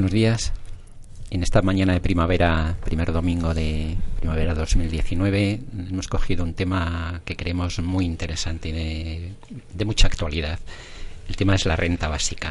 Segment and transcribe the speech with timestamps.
[0.00, 0.52] Buenos días.
[1.28, 7.36] En esta mañana de primavera, primer domingo de primavera 2019, hemos cogido un tema que
[7.36, 10.58] creemos muy interesante y de, mucha actualidad.
[11.28, 12.48] El tema es la renta básica.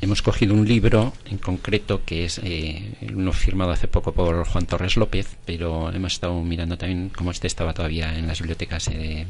[0.00, 4.64] Hemos cogido un libro en concreto que es eh, uno firmado hace poco por Juan
[4.64, 8.88] Torres López, pero hemos estado mirando también cómo este estaba todavía en las bibliotecas.
[8.88, 9.26] eh,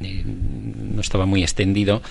[0.00, 2.02] eh, no estaba muy extendido.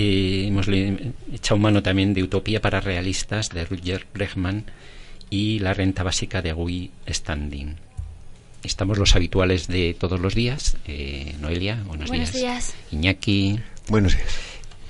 [0.00, 4.64] Eh, hemos echado mano también de Utopía para Realistas de Rutger Bregman
[5.28, 7.74] y La renta básica de Guy Standing.
[8.62, 10.76] Estamos los habituales de todos los días.
[10.86, 12.74] Eh, Noelia, buenos, Buenos días.
[12.92, 14.28] Iñaki, Buenos días.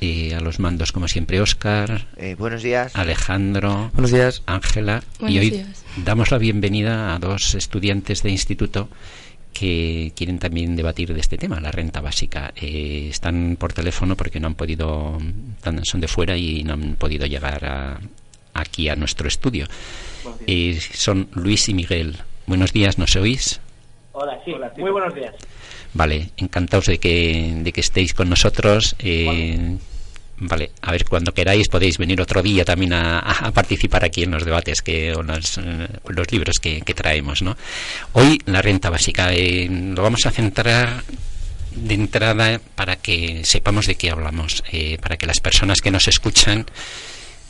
[0.02, 2.94] eh, a los mandos como siempre Óscar, Eh, buenos días.
[2.94, 4.42] Alejandro, Buenos días.
[4.46, 5.84] Ángela y Buenos hoy días.
[6.04, 8.88] damos la bienvenida a dos estudiantes de instituto
[9.58, 12.52] que quieren también debatir de este tema, la renta básica.
[12.56, 15.18] Eh, están por teléfono porque no han podido,
[15.82, 18.00] son de fuera y no han podido llegar a-
[18.54, 19.66] aquí a nuestro estudio.
[20.46, 22.16] Eh, son Luis y Miguel.
[22.46, 23.60] Buenos días, ¿nos oís?
[24.12, 25.34] Hola, sí, muy buenos días.
[25.94, 28.94] Vale, encantados de que, de que estéis con nosotros.
[28.98, 29.76] Eh,
[30.40, 34.30] vale, a ver, cuando queráis podéis venir otro día también a, a participar aquí en
[34.30, 37.56] los debates que, o los, eh, los libros que, que traemos, ¿no?
[38.12, 39.32] Hoy la renta básica.
[39.32, 41.02] eh, lo vamos a centrar
[41.74, 46.08] de entrada para que sepamos de qué hablamos, eh, para que las personas que nos
[46.08, 46.66] escuchan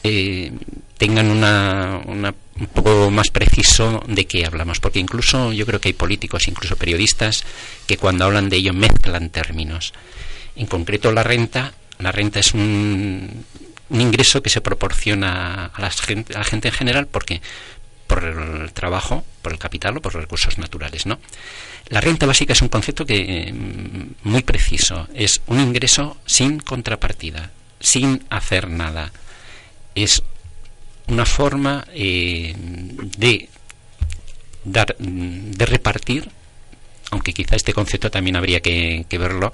[0.05, 0.53] eh,
[0.97, 5.88] tengan una, una- un poco más preciso de qué hablamos, porque incluso yo creo que
[5.91, 7.44] hay políticos, incluso periodistas,
[7.87, 9.93] que cuando hablan de ello mezclan términos.
[10.56, 13.44] En concreto, la renta, la renta es un,
[13.91, 17.41] ingreso que se proporciona a la, gente, a la gente en general, porque
[18.06, 21.19] por el trabajo, por el capital o por los recursos naturales, ¿no?
[21.88, 27.50] La renta básica es un concepto que mm, muy preciso, es un ingreso sin contrapartida,
[27.81, 29.12] sin hacer nada
[30.04, 30.22] es
[31.08, 33.48] una forma eh, de
[34.64, 36.28] dar de repartir
[37.10, 39.52] aunque quizá este concepto también habría que, verlo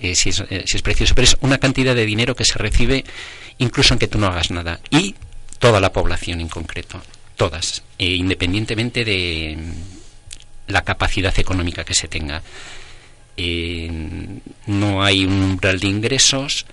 [0.00, 2.58] eh, si, es, eh, si es precioso pero es una cantidad de dinero que se
[2.58, 3.04] recibe
[3.58, 5.14] incluso aunque tú no hagas nada y
[5.58, 7.00] toda la población en concreto
[7.36, 12.42] todas eh, independientemente de mm, la capacidad económica que se tenga.
[13.36, 13.90] Eh,
[14.66, 16.64] no hay un umbral de ingresos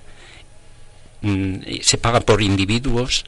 [1.21, 3.25] mm, se paga por individuos,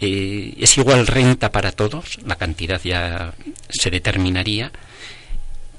[0.00, 3.34] es igual renta para todos, la cantidad ya
[3.68, 4.72] se determinaría,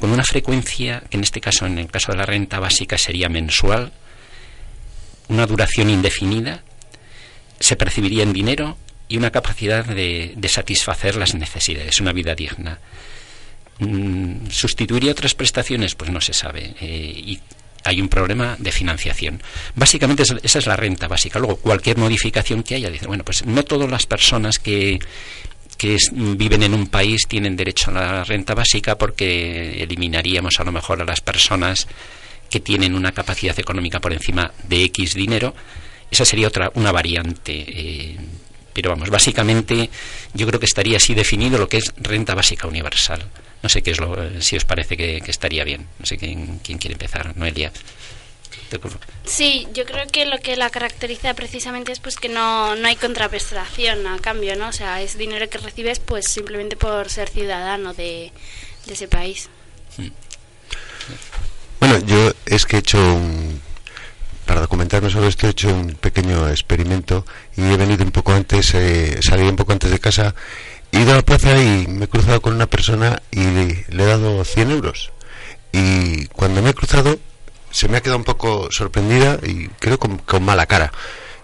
[0.02, 3.30] con una frecuencia que en este caso, en el caso de la renta básica, sería
[3.30, 3.94] mensual,
[5.30, 6.64] una duración indefinida,
[7.60, 12.80] se percibiría en dinero y una capacidad de, de satisfacer las necesidades, una vida digna.
[13.80, 15.96] Mm, ¿Sustituiría otras prestaciones?
[15.96, 16.76] Pues no se sabe.
[16.82, 17.40] eh, y
[17.84, 19.42] hay un problema de financiación.
[19.76, 21.40] Básicamente es- esa es la renta básica.
[21.40, 25.00] Luego, cualquier modificación que haya, dice, bueno, pues no todas las personas que,
[25.82, 30.64] que es- viven en un país tienen derecho a la renta básica porque eliminaríamos a
[30.64, 31.88] lo mejor a las personas
[32.52, 35.56] que tienen una capacidad económica por encima de X dinero.
[36.12, 37.66] Esa sería otra, una variante.
[37.68, 38.18] eh,
[38.74, 39.90] pero vamos, básicamente
[40.34, 43.22] yo creo que estaría así definido lo que es renta básica universal.
[43.64, 45.88] No sé qué es lo, si os parece que, que estaría bien.
[46.00, 47.36] No sé quién, quién quiere empezar.
[47.36, 47.72] Noelia.
[49.26, 52.96] Sí, yo creo que lo que la caracteriza precisamente es pues que no, no hay
[52.96, 54.70] contraprestación a cambio, ¿no?
[54.70, 58.32] O sea, es dinero que recibes pues simplemente por ser ciudadano de,
[58.86, 59.50] de ese país.
[61.80, 63.60] Bueno, yo es que he hecho un,
[64.46, 67.26] para documentarme sobre esto he hecho un pequeño experimento
[67.56, 70.36] y he venido un poco antes, eh, salí un poco antes de casa,
[70.92, 74.04] he ido a la plaza y me he cruzado con una persona y le, le
[74.04, 75.12] he dado 100 euros.
[75.72, 77.18] Y cuando me he cruzado
[77.72, 80.92] se me ha quedado un poco sorprendida y creo con, con mala cara.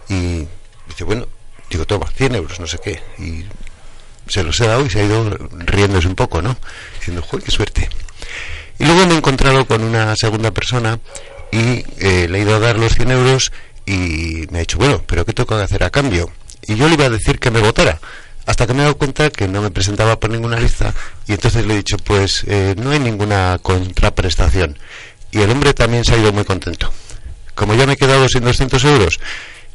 [0.10, 0.48] Y
[0.88, 1.28] dice, bueno,
[1.70, 3.02] digo, toma, 100 euros, no sé qué.
[3.18, 3.46] Y
[4.30, 6.58] se los he dado y se ha ido riéndose un poco, ¿no?
[7.00, 7.90] Diciendo, joder, qué suerte.
[8.80, 11.00] Y luego me he encontrado con una segunda persona
[11.52, 13.52] y eh, le he ido a dar los 100 euros
[13.86, 16.30] y me ha dicho, bueno, pero ¿qué tengo que hacer a cambio?
[16.68, 18.00] Y yo le iba a decir que me votara,
[18.46, 20.94] hasta que me he dado cuenta que no me presentaba por ninguna lista
[21.28, 24.78] y entonces le he dicho, pues eh, no hay ninguna contraprestación.
[25.38, 26.92] Y el hombre también se ha ido muy contento.
[27.54, 29.20] Como ya me he quedado sin 200 euros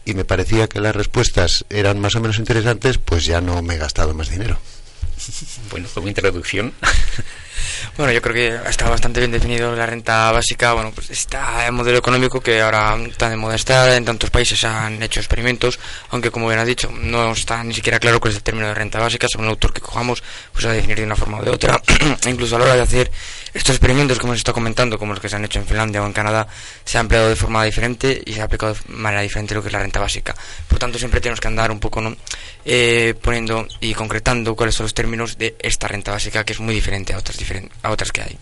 [0.05, 3.77] y me parecía que las respuestas eran más o menos interesantes, pues ya no me
[3.77, 4.59] he gastado más dinero.
[5.71, 6.75] Bueno, como introducción.
[7.97, 10.73] Bueno, yo creo que está bastante bien definido la renta básica.
[10.73, 13.97] Bueno, pues está el modelo económico que ahora está de moda está.
[13.97, 15.79] En tantos países se han hecho experimentos,
[16.11, 18.75] aunque como bien ha dicho, no está ni siquiera claro cuál es el término de
[18.75, 19.27] renta básica.
[19.29, 20.23] Según el autor que cojamos,
[20.53, 21.81] pues a definir de una forma o de otra.
[22.27, 23.11] Incluso a la hora de hacer
[23.55, 26.07] estos experimentos, como se está comentando, como los que se han hecho en Finlandia o
[26.07, 26.47] en Canadá,
[26.85, 29.69] se ha empleado de forma diferente y se ha aplicado de manera diferente lo que
[29.69, 30.35] es la renta básica.
[30.69, 32.17] Por tanto, siempre tenemos que andar un poco ¿no?
[32.65, 36.75] eh, poniendo y concretando cuáles son los términos de esta renta básica, que es muy
[36.75, 37.37] diferente a otras,
[37.83, 38.39] a otras que hay.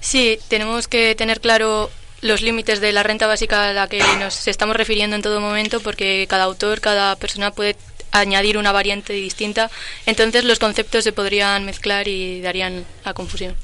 [0.00, 1.90] Sí, tenemos que tener claro
[2.20, 5.80] los límites de la renta básica a la que nos estamos refiriendo en todo momento,
[5.80, 7.76] porque cada autor, cada persona puede
[8.10, 9.70] añadir una variante distinta,
[10.06, 13.54] entonces los conceptos se podrían mezclar y darían la confusión.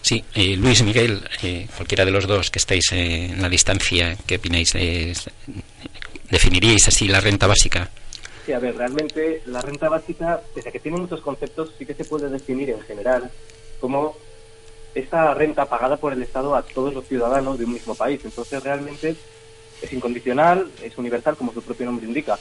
[0.00, 4.16] Sí, eh, Luis Miguel, eh, cualquiera de los dos que estáis eh, en la distancia,
[4.24, 4.72] ¿qué opináis?
[6.30, 7.90] ¿Definiríais así la renta básica?
[8.54, 12.04] A ver, realmente la renta básica, pese a que tiene muchos conceptos, sí que se
[12.04, 13.30] puede definir en general
[13.80, 14.16] como
[14.94, 18.20] esta renta pagada por el Estado a todos los ciudadanos de un mismo país.
[18.24, 19.16] Entonces, realmente
[19.82, 22.38] es incondicional, es universal, como su propio nombre indica.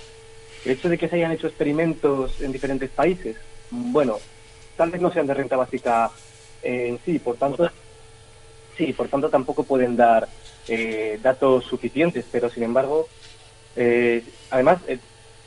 [0.64, 3.36] El hecho de que se hayan hecho experimentos en diferentes países,
[3.72, 4.20] bueno,
[4.78, 6.12] tal vez no sean de renta básica
[6.62, 7.70] en sí, por tanto,
[8.78, 10.28] sí, por tanto tampoco pueden dar
[10.68, 13.08] eh, datos suficientes, pero sin embargo,
[13.76, 15.00] eh, además, eh,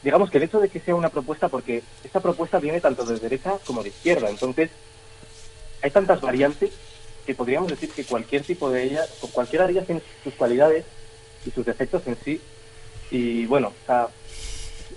[0.03, 3.19] digamos que el hecho de que sea una propuesta, porque esta propuesta viene tanto de
[3.19, 4.71] derecha como de izquierda, entonces
[5.83, 6.71] hay tantas variantes
[7.27, 10.85] que podríamos decir que cualquier tipo de ellas, o cualquiera de ellas tiene sus cualidades
[11.45, 12.41] y sus defectos en sí,
[13.11, 14.09] y bueno, o sea,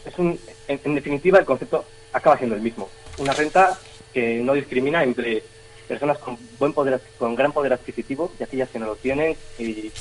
[0.06, 3.80] es un, en, en definitiva el concepto acaba siendo el mismo, una renta
[4.14, 5.44] que no discrimina entre
[5.88, 9.92] personas con buen poder, con gran poder adquisitivo y aquellas que no lo tienen, y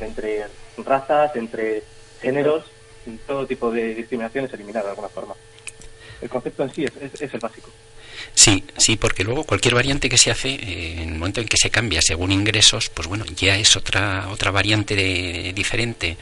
[0.00, 0.46] entre
[0.78, 1.84] razas, entre
[2.20, 2.64] géneros,
[3.26, 5.34] todo tipo de discriminación es eliminada de alguna forma.
[6.20, 7.70] El concepto en sí es, es, es el básico.
[8.34, 11.56] Sí, sí, porque luego cualquier variante que se hace, eh, en el momento en que
[11.56, 16.16] se cambia según ingresos, pues bueno, ya es otra otra variante de, diferente.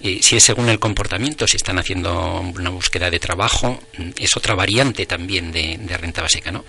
[0.00, 3.80] Eh, si es según el comportamiento, si están haciendo una búsqueda de trabajo,
[4.18, 6.64] es otra variante también de, de renta básica, ¿no?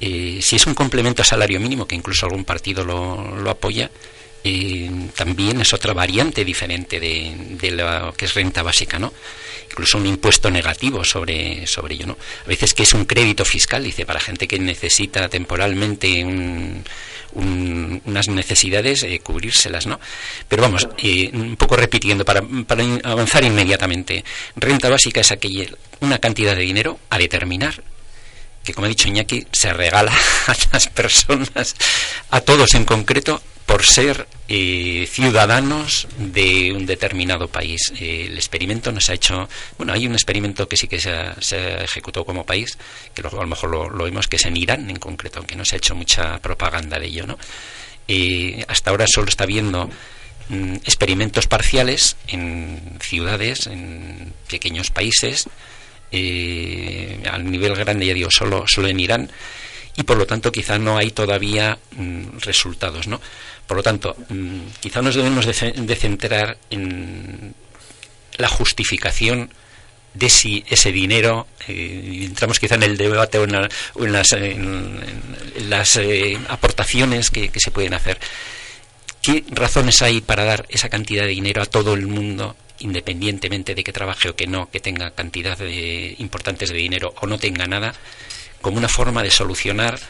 [0.00, 3.90] Eh, si es un complemento a salario mínimo, que incluso algún partido lo, lo apoya,
[4.42, 9.12] eh, también es otra variante diferente de, de, lo que es renta básica, ¿no?
[9.70, 12.18] Incluso un impuesto negativo sobre, sobre ello, ¿no?
[12.44, 16.82] A veces que es un crédito fiscal, dice, para gente que necesita temporalmente un,
[17.32, 20.00] un, unas necesidades, eh, cubrírselas, ¿no?
[20.48, 24.24] Pero vamos, eh, un poco repitiendo, para, para avanzar inmediatamente,
[24.56, 25.66] renta básica es aquella,
[26.00, 27.82] una cantidad de dinero a determinar
[28.64, 30.12] que como ha dicho Iñaki, se regala
[30.46, 31.74] a las personas,
[32.30, 37.80] a todos en concreto, por ser eh, ciudadanos de un determinado país.
[38.00, 39.48] El experimento nos ha hecho,
[39.78, 42.76] bueno, hay un experimento que sí que se, ha, se ejecutó como país,
[43.14, 45.54] que luego a lo mejor lo, lo, vemos, que es en Irán en concreto, aunque
[45.54, 47.38] no se ha hecho mucha propaganda de ello, ¿no?
[48.08, 49.88] Eh, hasta ahora solo está viendo
[50.48, 55.48] mm, experimentos parciales en ciudades, en pequeños países,
[56.10, 59.30] eh, al nivel grande, ya digo, solo, solo en Irán,
[59.96, 63.20] y por lo tanto quizá no hay todavía mm, resultados, ¿no?
[63.70, 67.54] Por lo tanto, mm, quizá nos debemos de, centrar en
[68.36, 69.48] la justificación
[70.12, 74.12] de si ese dinero, eh, entramos quizá en el debate o en, la, o en
[75.70, 78.18] las eh, aportaciones que, que se pueden hacer.
[79.22, 83.84] ¿Qué razones hay para dar esa cantidad de dinero a todo el mundo independientemente de
[83.84, 87.68] que trabaje o que no, que tenga cantidad de, importantes de dinero o no tenga
[87.68, 87.94] nada,
[88.62, 90.00] como una forma de solucionar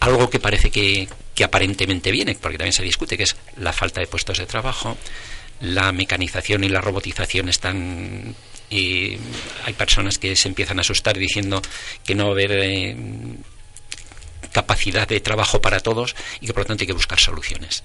[0.00, 4.00] algo que parece que, que aparentemente viene, porque también se discute, que es la falta
[4.00, 4.96] de puestos de trabajo,
[5.60, 8.34] la mecanización y la robotización están
[8.70, 9.16] y
[9.64, 11.62] hay personas que se empiezan a asustar diciendo
[12.04, 12.96] que no va a haber eh,
[14.52, 17.82] capacidad de trabajo para todos y que por lo tanto hay que buscar soluciones.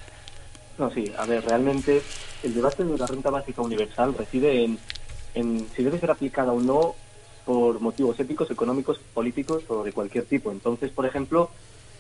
[0.78, 2.02] No, sí, a ver, realmente
[2.44, 4.78] el debate de la renta básica universal reside en,
[5.36, 6.96] en si debe ser aplicada o no
[7.46, 10.52] por motivos éticos, económicos, políticos o de cualquier tipo.
[10.52, 11.52] Entonces, por ejemplo,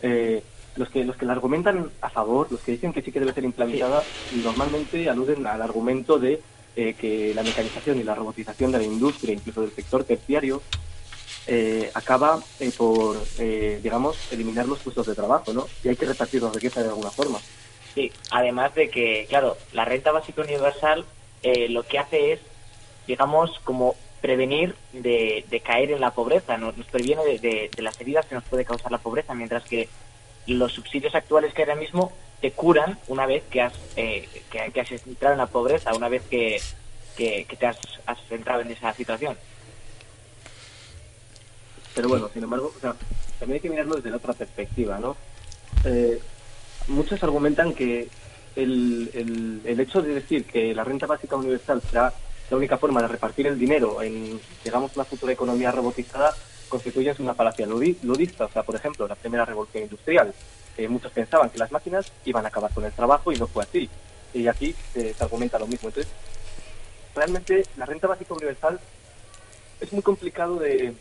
[0.03, 0.43] eh,
[0.75, 3.33] los que los que la argumentan a favor, los que dicen que sí que debe
[3.33, 4.03] ser implementada,
[4.43, 6.39] normalmente aluden al argumento de
[6.75, 10.61] eh, que la mecanización y la robotización de la industria, incluso del sector terciario,
[11.47, 15.67] eh, acaba eh, por, eh, digamos, eliminar los puestos de trabajo, ¿no?
[15.83, 17.39] Y hay que repartir la riqueza de alguna forma.
[17.93, 21.05] Sí, además de que, claro, la renta básica universal
[21.43, 22.39] eh, lo que hace es,
[23.05, 28.45] digamos, como prevenir de, caer en la pobreza, nos, previene de, las heridas que nos
[28.45, 29.89] puede causar la pobreza, mientras que
[30.47, 34.91] los subsidios actuales que ahora mismo te curan una vez que has, eh, que, has
[35.05, 36.57] entrado en la pobreza, una vez que,
[37.17, 39.37] que, te has, has entrado en esa situación.
[41.93, 42.71] Pero bueno, sin embargo,
[43.39, 45.17] también hay que mirarlo desde la otra perspectiva, ¿no?
[45.83, 46.17] Eh,
[46.87, 48.07] muchos argumentan que
[48.55, 52.13] el, el, el hecho de decir que la renta básica universal será
[52.49, 56.35] la única forma de repartir el dinero en, digamos, una futura economía robotizada
[56.69, 58.45] constituye una falacia ludi- ludista.
[58.45, 60.33] O sea, por ejemplo, la primera revolución industrial.
[60.89, 63.89] muchos pensaban que las máquinas iban a acabar con el trabajo y no fue así.
[64.33, 65.89] Y aquí se argumenta lo mismo.
[65.89, 66.11] Entonces,
[67.15, 68.79] realmente la renta básica universal
[69.79, 70.93] es muy complicado de,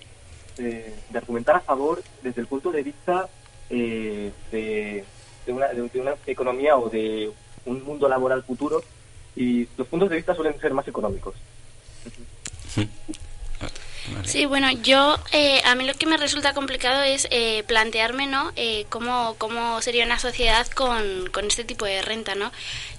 [1.15, 3.29] argumentar a favor desde el punto de vista
[3.71, 5.05] eh, de,
[5.47, 7.33] de una, de una economía o de
[7.65, 8.83] un mundo laboral futuro
[9.37, 11.35] y los puntos de vista suelen ser más económicos.
[14.09, 14.29] Vale.
[14.29, 18.53] Sí, bueno, yo eh, a mí lo que me resulta complicado es eh, plantearme, ¿no?
[18.57, 22.51] Eh, cómo, cómo sería una sociedad con, con este tipo de renta, ¿no?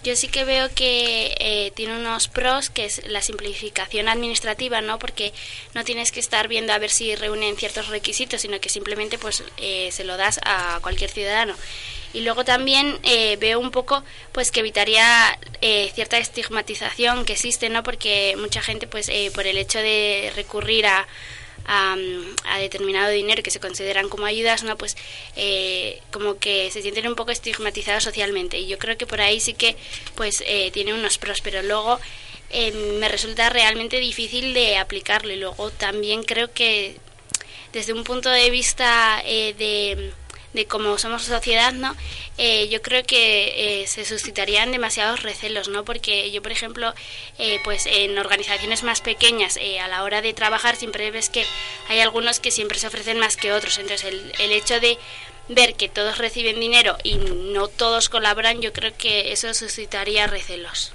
[0.06, 4.98] Yo sí que veo que eh, tiene unos pros, que es la simplificación administrativa, ¿no?
[4.98, 5.34] Porque
[5.74, 9.44] no tienes que estar viendo a ver si reúnen ciertos requisitos, sino que simplemente pues
[9.58, 11.54] eh, se lo das a cualquier ciudadano.
[12.13, 17.70] Y luego también eh, veo un poco pues que evitaría eh, cierta estigmatización que existe,
[17.70, 17.82] ¿no?
[17.84, 21.08] Porque mucha gente pues eh, por el hecho de recurrir a,
[21.65, 21.96] a,
[22.46, 24.77] a determinado dinero que se consideran como ayudas, ¿no?
[24.77, 24.98] Pues
[25.36, 28.60] eh, como que se sienten un poco estigmatizados socialmente.
[28.60, 29.75] Y yo creo que por ahí sí que
[30.15, 32.00] pues eh, tiene unos pros, pero luego
[32.50, 35.34] eh, me resulta realmente difícil de aplicarlo.
[35.34, 36.98] Y luego también creo que
[37.72, 40.13] desde un punto de vista de
[40.54, 41.96] de cómo somos sociedad, ¿no?
[42.38, 45.84] Eh, yo creo que eh, se suscitarían demasiados recelos, ¿no?
[45.84, 46.94] Porque yo, por ejemplo,
[47.40, 51.46] eh, pues en organizaciones más pequeñas, eh, a la hora de trabajar siempre ves que
[51.90, 53.78] hay algunos que siempre se ofrecen más que otros.
[53.78, 54.98] Entonces, el, el hecho de
[55.50, 60.94] ver que todos reciben dinero y no todos colaboran, yo creo que eso suscitaría recelos.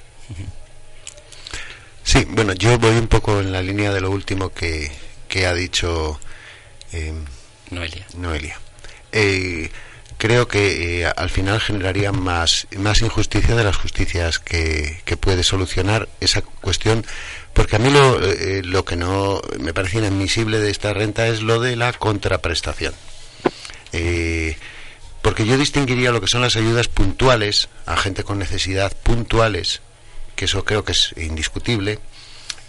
[2.04, 4.90] Sí, bueno, yo voy un poco en la línea de lo último que,
[5.28, 6.18] que ha dicho
[6.92, 7.12] eh,
[7.70, 8.06] Noelia.
[8.14, 8.58] Noelia.
[9.12, 9.70] Eh,
[10.18, 15.44] creo que eh, al final generaría más, más injusticia de las justicias que, que puede
[15.44, 17.06] solucionar esa cuestión,
[17.54, 21.40] porque a mí lo, eh, lo que no me parece inadmisible de esta renta es
[21.40, 22.94] lo de la contraprestación.
[23.92, 24.56] Eh,
[25.22, 29.80] porque yo distinguiría lo que son las ayudas puntuales a gente con necesidad puntuales,
[30.36, 31.98] que eso creo que es indiscutible,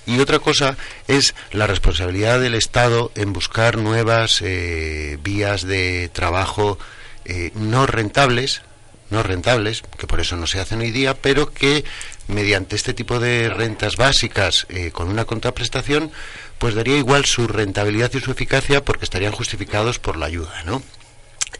[0.09, 0.75] y otra cosa
[1.07, 6.79] es la responsabilidad del Estado en buscar nuevas eh, vías de trabajo
[7.25, 8.63] eh, no rentables,
[9.11, 11.85] no rentables, que por eso no se hacen hoy día, pero que
[12.27, 16.11] mediante este tipo de rentas básicas eh, con una contraprestación,
[16.57, 20.81] pues daría igual su rentabilidad y su eficacia porque estarían justificados por la ayuda, ¿no?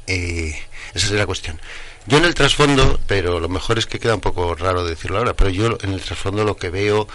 [0.08, 0.60] Eh,
[0.96, 1.62] esa sería la cuestión.
[2.08, 5.36] Yo en el trasfondo, pero lo mejor es que queda un poco raro decirlo ahora,
[5.36, 7.08] pero yo en el trasfondo lo que veo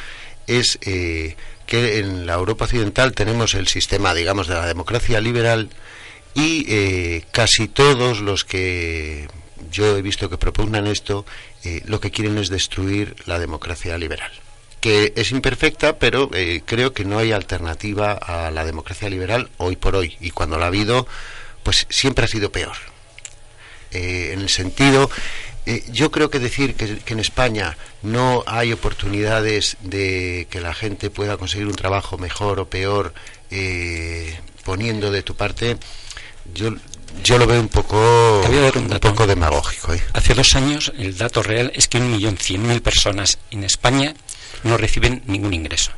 [0.46, 1.36] es eh,
[1.66, 5.70] que en la Europa occidental tenemos el sistema, digamos, de la democracia liberal
[6.34, 9.28] y eh, casi todos los que
[9.70, 11.24] yo he visto que propugnan esto,
[11.64, 14.30] eh, lo que quieren es destruir la democracia liberal
[14.80, 19.76] que es imperfecta, pero eh, creo que no hay alternativa a la democracia liberal hoy
[19.76, 20.18] por hoy.
[20.20, 21.06] Y cuando la ha habido,
[21.62, 22.76] pues siempre ha sido peor.
[23.92, 25.08] En el sentido,
[25.66, 30.74] eh, yo creo que decir que, que, en España no hay oportunidades de que la
[30.74, 33.14] gente pueda conseguir un trabajo mejor o peor
[33.50, 35.78] eh, poniendo de tu parte,
[36.54, 36.74] yo,
[37.22, 37.96] yo lo veo un poco,
[38.46, 39.94] un, un poco demagógico.
[39.94, 40.02] ¿eh?
[40.12, 44.14] Hace dos años el dato real es que un millón cien mil personas en España
[44.64, 45.92] no reciben ningún ingreso.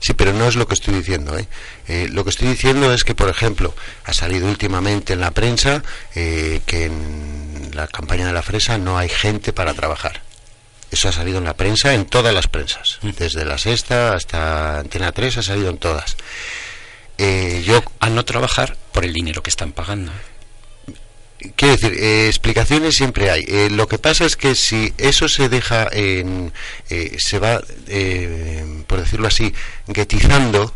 [0.00, 1.38] Sí, pero no es lo que estoy diciendo.
[1.38, 1.46] ¿eh?
[1.86, 5.82] Eh, lo que estoy diciendo es que, por ejemplo, ha salido últimamente en la prensa
[6.14, 10.22] eh, que en la campaña de la fresa no hay gente para trabajar.
[10.90, 12.98] Eso ha salido en la prensa, en todas las prensas.
[13.02, 16.16] Desde la sexta hasta Antena 3 ha salido en todas.
[17.18, 20.10] Eh, yo A no trabajar por el dinero que están pagando.
[21.56, 23.44] Quiero decir, eh, explicaciones siempre hay.
[23.48, 26.52] Eh, lo que pasa es que si eso se deja en.
[26.90, 29.54] eh, se va, eh, por decirlo así,
[29.86, 30.74] guetizando,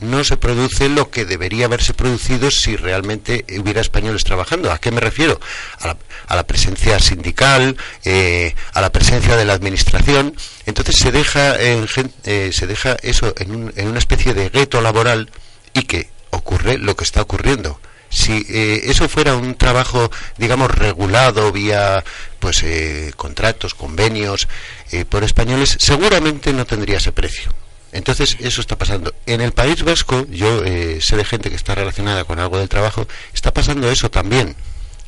[0.00, 4.70] no se produce lo que debería haberse producido si realmente hubiera españoles trabajando.
[4.70, 5.40] ¿A qué me refiero?
[5.80, 10.36] A la, a la presencia sindical, eh, a la presencia de la administración.
[10.66, 11.86] Entonces se deja, en
[12.24, 15.30] eh, se deja eso en, un- en una especie de gueto laboral
[15.72, 17.80] y que ocurre lo que está ocurriendo.
[18.14, 22.04] Si eh, eso fuera un trabajo, digamos, regulado vía
[22.38, 24.46] pues eh, contratos, convenios
[24.92, 27.52] eh, por españoles, seguramente no tendría ese precio.
[27.90, 29.12] Entonces, eso está pasando.
[29.26, 32.68] En el País Vasco, yo eh, sé de gente que está relacionada con algo del
[32.68, 34.54] trabajo, está pasando eso también.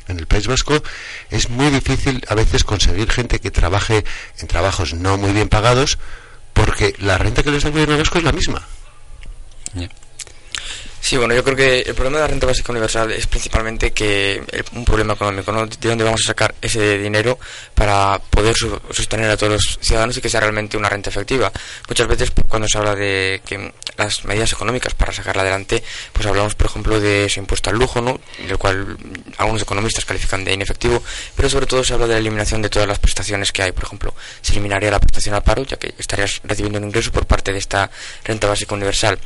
[0.09, 0.83] En el País Vasco
[1.29, 4.03] es muy difícil a veces conseguir gente que trabaje
[4.39, 5.97] en trabajos no muy bien pagados
[6.51, 8.67] porque la renta que les da el gobierno vasco es la misma.
[11.07, 14.43] Sí, bueno, yo creo que el problema de la renta básica universal es principalmente que
[14.73, 15.65] un problema económico, ¿no?
[15.65, 17.39] De dónde vamos a sacar ese dinero
[17.73, 18.53] para poder
[18.91, 21.49] sostener a todos los ciudadanos y que sea realmente una renta efectiva.
[21.87, 26.25] Muchas veces pues, cuando se habla de que las medidas económicas para sacarla adelante, pues
[26.27, 28.19] hablamos, por ejemplo, de ese impuesto al lujo, ¿no?
[28.47, 28.97] Del cual
[29.37, 31.01] algunos economistas califican de inefectivo,
[31.35, 33.71] pero sobre todo se habla de la eliminación de todas las prestaciones que hay.
[33.71, 37.25] Por ejemplo, se eliminaría la prestación al paro, ya que estarías recibiendo un ingreso por
[37.25, 37.89] parte de esta
[38.23, 39.17] renta básica universal.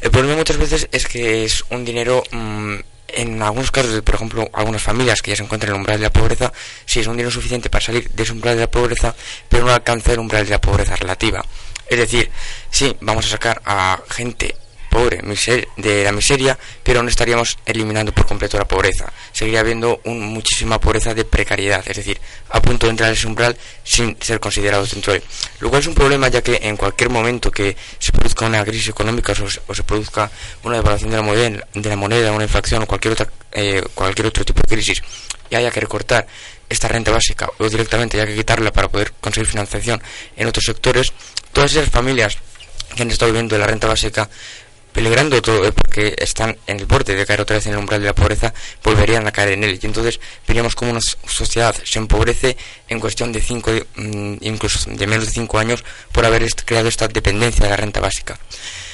[0.00, 2.74] El problema muchas veces es que es un dinero, mm,
[3.08, 6.04] en algunos casos, por ejemplo, algunas familias que ya se encuentran en el umbral de
[6.04, 6.52] la pobreza,
[6.84, 9.14] sí es un dinero suficiente para salir de ese umbral de la pobreza,
[9.48, 11.42] pero no alcanza el umbral de la pobreza relativa.
[11.88, 12.30] Es decir,
[12.70, 14.54] sí, vamos a sacar a gente
[14.90, 19.12] pobre miser- de la miseria, pero no estaríamos eliminando por completo la pobreza.
[19.32, 22.18] Seguiría habiendo un- muchísima pobreza de precariedad, es decir,
[22.50, 25.24] a punto de entrar en ese umbral sin ser considerados dentro de él.
[25.60, 28.88] Lo cual es un problema ya que en cualquier momento que se produzca una crisis
[28.88, 30.30] económica o se, o se produzca
[30.64, 34.26] una devaluación de la moneda, de la moneda, una inflación o cualquier otra eh, cualquier
[34.26, 35.02] otro tipo de crisis
[35.50, 36.26] y haya que recortar
[36.68, 40.02] esta renta básica o directamente haya que quitarla para poder conseguir financiación
[40.36, 41.12] en otros sectores,
[41.52, 42.38] todas esas familias
[42.94, 44.28] que han estado viviendo de la renta básica
[44.98, 48.00] peligrando todo eh, porque están en el borde de caer otra vez en el umbral
[48.00, 49.78] de la pobreza, volverían a caer en él.
[49.80, 52.56] Y entonces veríamos como una sociedad se empobrece
[52.88, 57.06] en cuestión de cinco, mm, incluso de menos de cinco años, por haber creado esta
[57.06, 58.38] dependencia de la renta básica.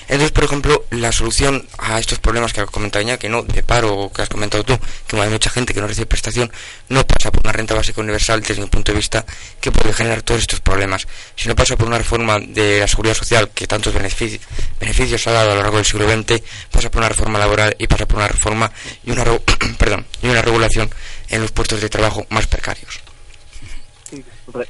[0.07, 3.43] Entonces, por ejemplo, la solución a estos problemas que ha comentado Iñaki, ¿no?
[3.43, 6.53] de paro que has comentado tú, que hay mucha gente que no recibe prestación,
[6.91, 9.25] no pasa por una renta básica universal desde mi punto de vista
[9.61, 13.49] que puede generar todos estos problemas, sino pasa por una reforma de la seguridad social
[13.55, 14.41] que tantos benefici-
[14.79, 17.87] beneficios ha dado a lo largo del siglo XX, pasa por una reforma laboral y
[17.87, 18.71] pasa por una reforma
[19.05, 19.25] y una,
[19.79, 20.91] perdón, y una regulación
[21.31, 23.01] en los puestos de trabajo más precarios.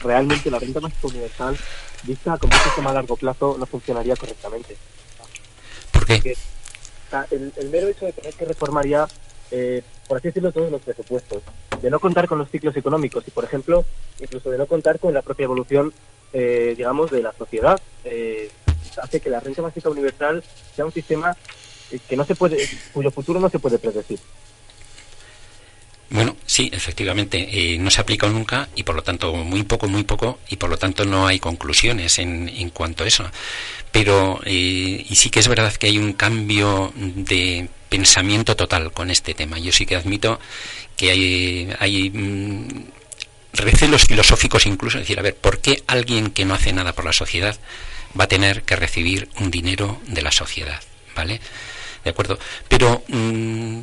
[0.00, 1.58] Realmente la renta básica universal,
[2.04, 4.76] vista como un sistema a largo plazo, no funcionaría correctamente.
[5.94, 6.36] Porque,
[7.30, 9.06] el mero hecho de tener que reformar ya,
[9.50, 11.42] eh, por así decirlo, todos los presupuestos,
[11.80, 13.84] de no contar con los ciclos económicos y, por ejemplo,
[14.20, 15.92] incluso de no contar con la propia evolución,
[16.32, 18.50] eh, digamos, de la sociedad, eh,
[19.02, 20.42] hace que la renta básica universal
[20.74, 21.36] sea un sistema
[21.90, 22.58] eh, que no se puede,
[22.92, 24.18] cuyo futuro no se puede predecir.
[26.14, 29.88] Bueno, sí, efectivamente, eh, no se ha aplicado nunca y por lo tanto muy poco,
[29.88, 33.28] muy poco y por lo tanto no hay conclusiones en, en cuanto a eso.
[33.90, 39.10] Pero, eh, y sí que es verdad que hay un cambio de pensamiento total con
[39.10, 39.58] este tema.
[39.58, 40.38] Yo sí que admito
[40.96, 42.68] que hay, hay mm,
[43.54, 47.06] recelos filosóficos incluso, es decir, a ver, ¿por qué alguien que no hace nada por
[47.06, 47.58] la sociedad
[48.18, 50.80] va a tener que recibir un dinero de la sociedad?
[51.16, 51.40] ¿Vale?
[52.04, 52.38] ¿De acuerdo?
[52.68, 53.80] Pero mm,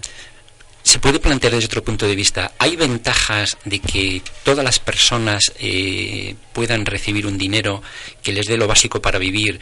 [0.83, 5.51] se puede plantear desde otro punto de vista, ¿hay ventajas de que todas las personas
[5.59, 7.81] eh, puedan recibir un dinero
[8.23, 9.59] que les dé lo básico para vivir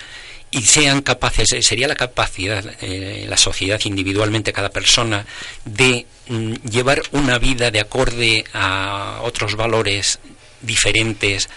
[0.51, 5.25] y sean capaces, sería la capacidad, eh, la sociedad individualmente, cada persona,
[5.65, 10.19] de mm, llevar una vida de acorde a otros valores
[10.61, 11.49] diferentes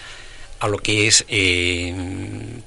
[0.61, 1.93] a lo que es eh,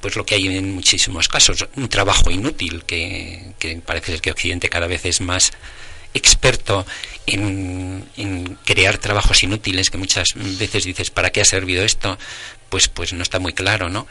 [0.01, 4.31] pues lo que hay en muchísimos casos un trabajo inútil que, que parece ser que
[4.31, 5.53] Occidente cada vez es más
[6.15, 6.86] experto
[7.28, 12.17] en, en crear trabajos inútiles que muchas veces dices para qué ha servido esto
[12.69, 14.08] pues pues no está muy claro no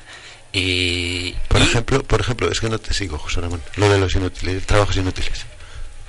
[0.56, 3.98] Eh, Por y- ejemplo, por ejemplo, es que no te sigo, José Ramón, lo de
[3.98, 5.44] los inútiles, trabajos inútiles.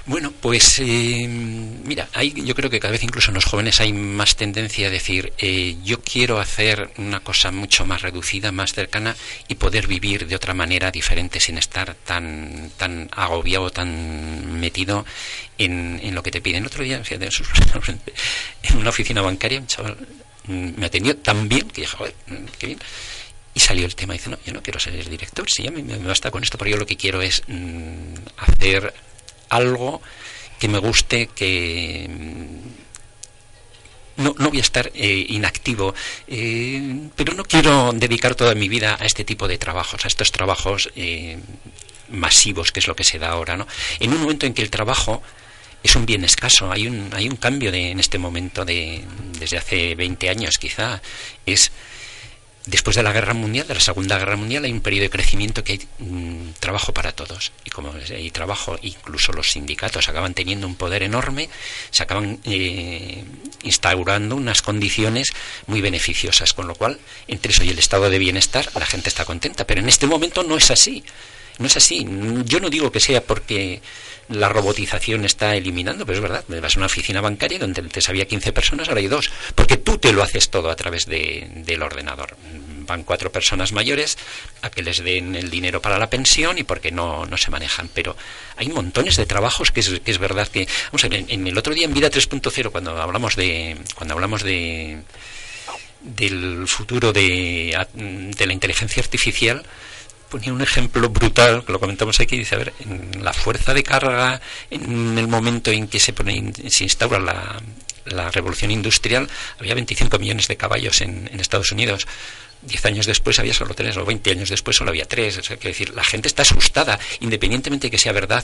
[0.08, 3.92] Bueno, pues eh, mira, hay, yo creo que cada vez incluso en los jóvenes hay
[3.92, 9.16] más tendencia a decir, eh, yo quiero hacer una cosa mucho más reducida, más cercana
[9.48, 15.08] y poder vivir de otra manera diferente sin estar tan, tan agobiado, tan metido
[15.58, 16.68] en, en lo que te piden.
[16.68, 17.02] otro día,
[18.64, 19.98] en una oficina bancaria, un chaval
[20.46, 22.80] mm, me atendió tan bien que dije, joder, mm, qué bien.
[23.56, 25.82] Y salió el tema dice, no, yo no quiero ser el director, si ya me,
[25.82, 28.94] me basta con esto, pero yo lo que quiero es mm, hacer
[29.50, 30.02] algo
[30.60, 32.86] que me guste, que mm,
[34.18, 35.94] no, no voy a estar eh, inactivo,
[36.28, 40.32] eh, pero no quiero dedicar toda mi vida a este tipo de trabajos, a estos
[40.32, 41.38] trabajos eh,
[42.10, 43.58] masivos, que es lo que se da ahora.
[43.58, 43.68] ¿no?
[44.00, 45.22] En un momento en que el trabajo
[45.84, 49.04] es un bien escaso, hay un, hay un cambio de, en este momento, de,
[49.40, 51.02] desde hace 20 años quizá,
[51.46, 51.72] es
[52.66, 55.64] después de la guerra mundial, de la segunda guerra mundial, hay un periodo de crecimiento
[55.64, 57.52] que hay mm, trabajo para todos.
[57.64, 61.50] Y como hay trabajo, incluso los sindicatos acaban teniendo un poder enorme,
[61.92, 63.24] se acaban eh,
[63.64, 65.28] instaurando unas condiciones
[65.68, 69.26] muy beneficiosas, con lo cual, entre eso y el estado de bienestar, la gente está
[69.26, 69.66] contenta.
[69.68, 71.04] Pero en este momento no es así.
[71.60, 72.06] No es así.
[72.46, 73.82] Yo no digo que sea porque
[74.30, 78.26] la robotización está eliminando, pero es verdad, vas a una oficina bancaria donde antes había
[78.26, 81.84] 15 personas, ahora hay dos, porque tú te lo haces todo a través de, del
[81.84, 82.36] ordenador.
[82.88, 84.18] Van cuatro personas mayores
[84.62, 87.90] a que les den el dinero para la pensión y porque no, no se manejan.
[87.94, 88.16] Pero
[88.58, 90.68] hay montones de trabajos que es, que es verdad que...
[90.88, 93.78] Vamos a ver, en, el otro día en Vida 3.0, cuando hablamos de...
[93.96, 95.02] Cuando hablamos de
[96.02, 99.66] del futuro de, de la inteligencia artificial,
[100.36, 103.84] ponía un ejemplo brutal, que lo comentamos aquí, dice, a ver, en la fuerza de
[103.84, 107.62] carga, en el momento en que se, pone, se instaura la,
[108.04, 112.06] la revolución industrial, había 25 millones de caballos en, en Estados Unidos.
[112.62, 115.38] Diez años después había solo tres, o 20 años después solo había tres.
[115.38, 118.44] O sea, quiero decir, la gente está asustada, independientemente de que sea verdad,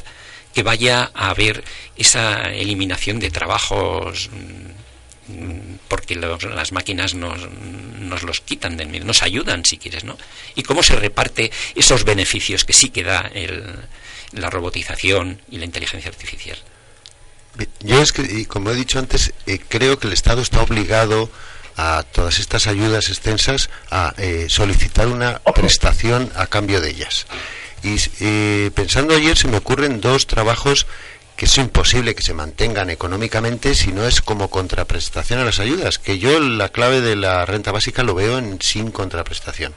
[0.54, 1.62] que vaya a haber
[1.98, 4.30] esa eliminación de trabajos
[5.88, 7.50] porque las máquinas nos,
[8.00, 10.18] nos, los quitan del medio, nos ayudan si quieres, ¿no?
[10.56, 13.64] Y cómo se reparte esos beneficios que sí que da el,
[14.34, 16.58] la robotización y la inteligencia artificial.
[17.82, 21.30] Yo es que, como he dicho antes, eh, creo que el Estado está obligado
[21.76, 27.26] a todas estas ayudas extensas a eh, solicitar una prestación a cambio de ellas.
[27.84, 30.86] Y eh, pensando ayer se me ocurren dos trabajos
[31.42, 35.98] que es imposible que se mantengan económicamente si no es como contraprestación a las ayudas,
[35.98, 39.74] que yo la clave de la renta básica lo veo en sin contraprestación.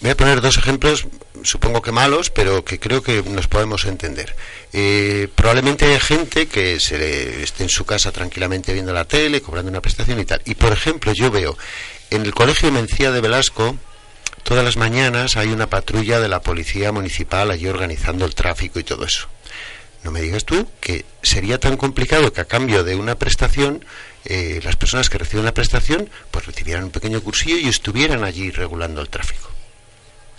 [0.00, 1.06] Voy a poner dos ejemplos,
[1.42, 4.34] supongo que malos, pero que creo que nos podemos entender.
[4.72, 9.42] Eh, probablemente hay gente que se le esté en su casa tranquilamente viendo la tele,
[9.42, 10.40] cobrando una prestación y tal.
[10.46, 11.58] Y por ejemplo, yo veo
[12.08, 13.76] en el Colegio Mencía de Velasco,
[14.44, 18.84] todas las mañanas hay una patrulla de la Policía Municipal allí organizando el tráfico y
[18.84, 19.28] todo eso.
[20.04, 23.84] No me digas tú que sería tan complicado que a cambio de una prestación,
[24.24, 28.50] eh, las personas que reciben la prestación, pues recibieran un pequeño cursillo y estuvieran allí
[28.50, 29.50] regulando el tráfico.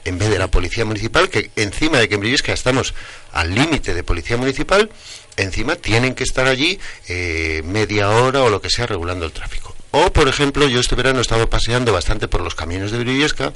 [0.06, 2.94] En vez de la policía municipal, que encima de que en Briviesca estamos
[3.34, 4.90] al límite de policía municipal,
[5.36, 9.76] encima tienen que estar allí eh, media hora o lo que sea regulando el tráfico.
[9.92, 13.54] O, por ejemplo, yo este verano he estado paseando bastante por los caminos de Briviesca,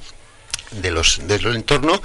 [0.72, 2.02] de los, del entorno,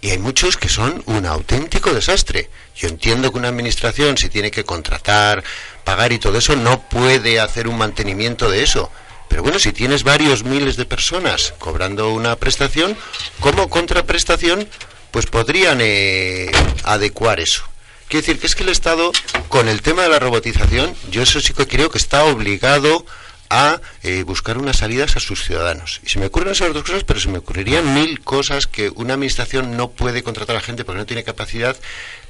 [0.00, 2.48] y hay muchos que son un auténtico desastre.
[2.74, 5.44] Yo entiendo que una administración, si tiene que contratar,
[5.84, 8.90] pagar y todo eso, no puede hacer un mantenimiento de eso.
[9.28, 12.96] Pero bueno, si tienes varios miles de personas cobrando una prestación,
[13.40, 14.66] como contraprestación,
[15.10, 16.50] pues podrían eh,
[16.84, 17.64] adecuar eso.
[18.08, 19.12] Quiero decir que es que el Estado,
[19.48, 23.06] con el tema de la robotización, yo eso sí que creo que está obligado
[23.50, 26.00] a eh, buscar unas salidas a sus ciudadanos.
[26.04, 29.14] Y se me ocurren esas dos cosas, pero se me ocurrirían mil cosas que una
[29.14, 31.76] administración no puede contratar a gente porque no tiene capacidad,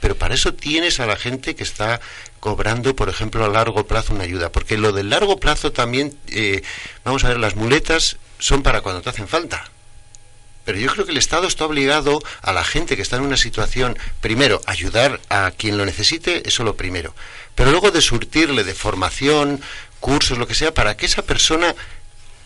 [0.01, 2.01] pero para eso tienes a la gente que está
[2.41, 4.51] cobrando, por ejemplo, a largo plazo una ayuda.
[4.51, 6.63] Porque lo del largo plazo también, eh,
[7.05, 9.71] vamos a ver, las muletas son para cuando te hacen falta.
[10.65, 13.37] Pero yo creo que el Estado está obligado a la gente que está en una
[13.37, 17.15] situación, primero, ayudar a quien lo necesite, eso lo primero.
[17.55, 19.61] Pero luego de surtirle de formación,
[20.01, 21.75] cursos, lo que sea, para que esa persona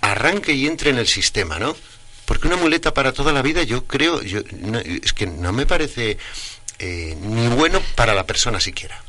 [0.01, 1.75] arranque y entre en el sistema, ¿no?
[2.27, 4.40] Porque una muleta para toda la vida, yo creo, yo,
[5.03, 6.19] es que no me parece
[6.79, 9.01] eh, ni bueno para la persona siquiera.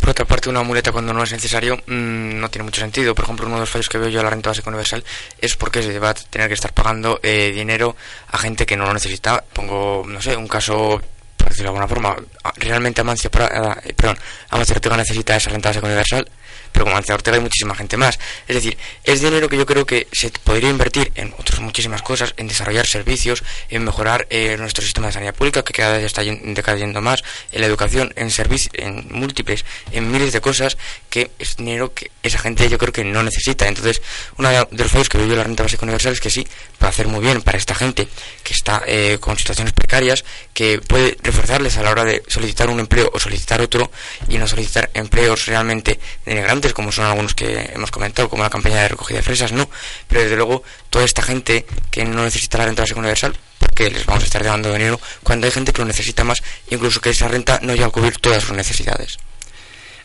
[0.00, 3.14] Por otra parte, una muleta cuando no es necesario mmm, no tiene mucho sentido.
[3.14, 5.04] Por ejemplo, uno de los fallos que veo yo a la renta básica universal
[5.40, 7.96] es porque se va a tener que estar pagando eh, dinero
[8.28, 9.42] a gente que no lo necesita.
[9.52, 11.02] Pongo, no sé, un caso
[11.36, 12.16] por decirlo de alguna forma,
[12.56, 14.18] realmente Amancio, eh, perdón,
[14.50, 16.28] Amancio Ortega necesita esa renta básica universal,
[16.72, 18.18] pero como Amancio Ortega hay muchísima gente más.
[18.46, 22.34] Es decir, es dinero que yo creo que se podría invertir en otras muchísimas cosas,
[22.36, 26.22] en desarrollar servicios, en mejorar eh, nuestro sistema de sanidad pública, que cada vez está
[26.22, 30.76] decayendo más, en la educación, en servicios, en múltiples, en miles de cosas,
[31.10, 33.66] que es dinero que esa gente yo creo que no necesita.
[33.66, 34.02] Entonces,
[34.36, 36.46] uno de los fallos que vivió la renta básica universal es que sí,
[36.78, 38.08] puede hacer muy bien para esta gente
[38.42, 42.80] que está eh, con situaciones precarias, que puede reforzarles a la hora de solicitar un
[42.80, 43.90] empleo o solicitar otro
[44.28, 45.98] y no solicitar empleos realmente
[46.38, 49.68] denigrantes, como son algunos que hemos comentado, como la campaña de recogida de fresas, no.
[50.06, 54.06] Pero desde luego, toda esta gente que no necesita la renta básica universal, porque les
[54.06, 57.28] vamos a estar dando dinero cuando hay gente que lo necesita más, incluso que esa
[57.28, 59.18] renta no llega a cubrir todas sus necesidades.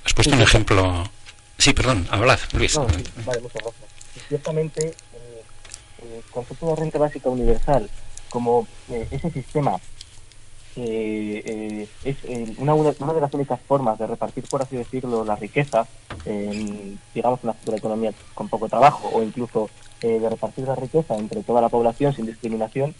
[0.05, 1.09] Has puesto un ejemplo.
[1.57, 2.75] Sí, perdón, hablad, Luis.
[2.75, 2.85] No,
[3.25, 3.89] vale, muchas gracias.
[4.27, 4.93] Ciertamente,
[6.01, 7.89] el concepto de renta básica universal
[8.29, 9.79] como eh, ese sistema
[10.75, 15.35] eh, es eh, una, una de las únicas formas de repartir, por así decirlo, la
[15.35, 15.87] riqueza,
[16.25, 19.69] en, digamos, una futura economía con poco trabajo, o incluso
[20.01, 22.95] eh, de repartir la riqueza entre toda la población sin discriminación,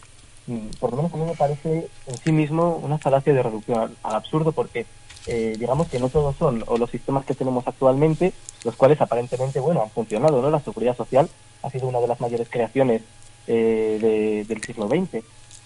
[0.48, 3.80] mm, por lo menos a mí me parece en sí mismo una falacia de reducción
[4.04, 4.86] al, absurdo, porque
[5.26, 8.34] digamos que no todos son o los sistemas que tenemos actualmente,
[8.66, 10.50] los cuales aparentemente, bueno, han funcionado, ¿no?
[10.50, 11.30] La seguridad social
[11.62, 13.04] ha sido una de las mayores creaciones
[13.48, 15.24] de, del siglo XX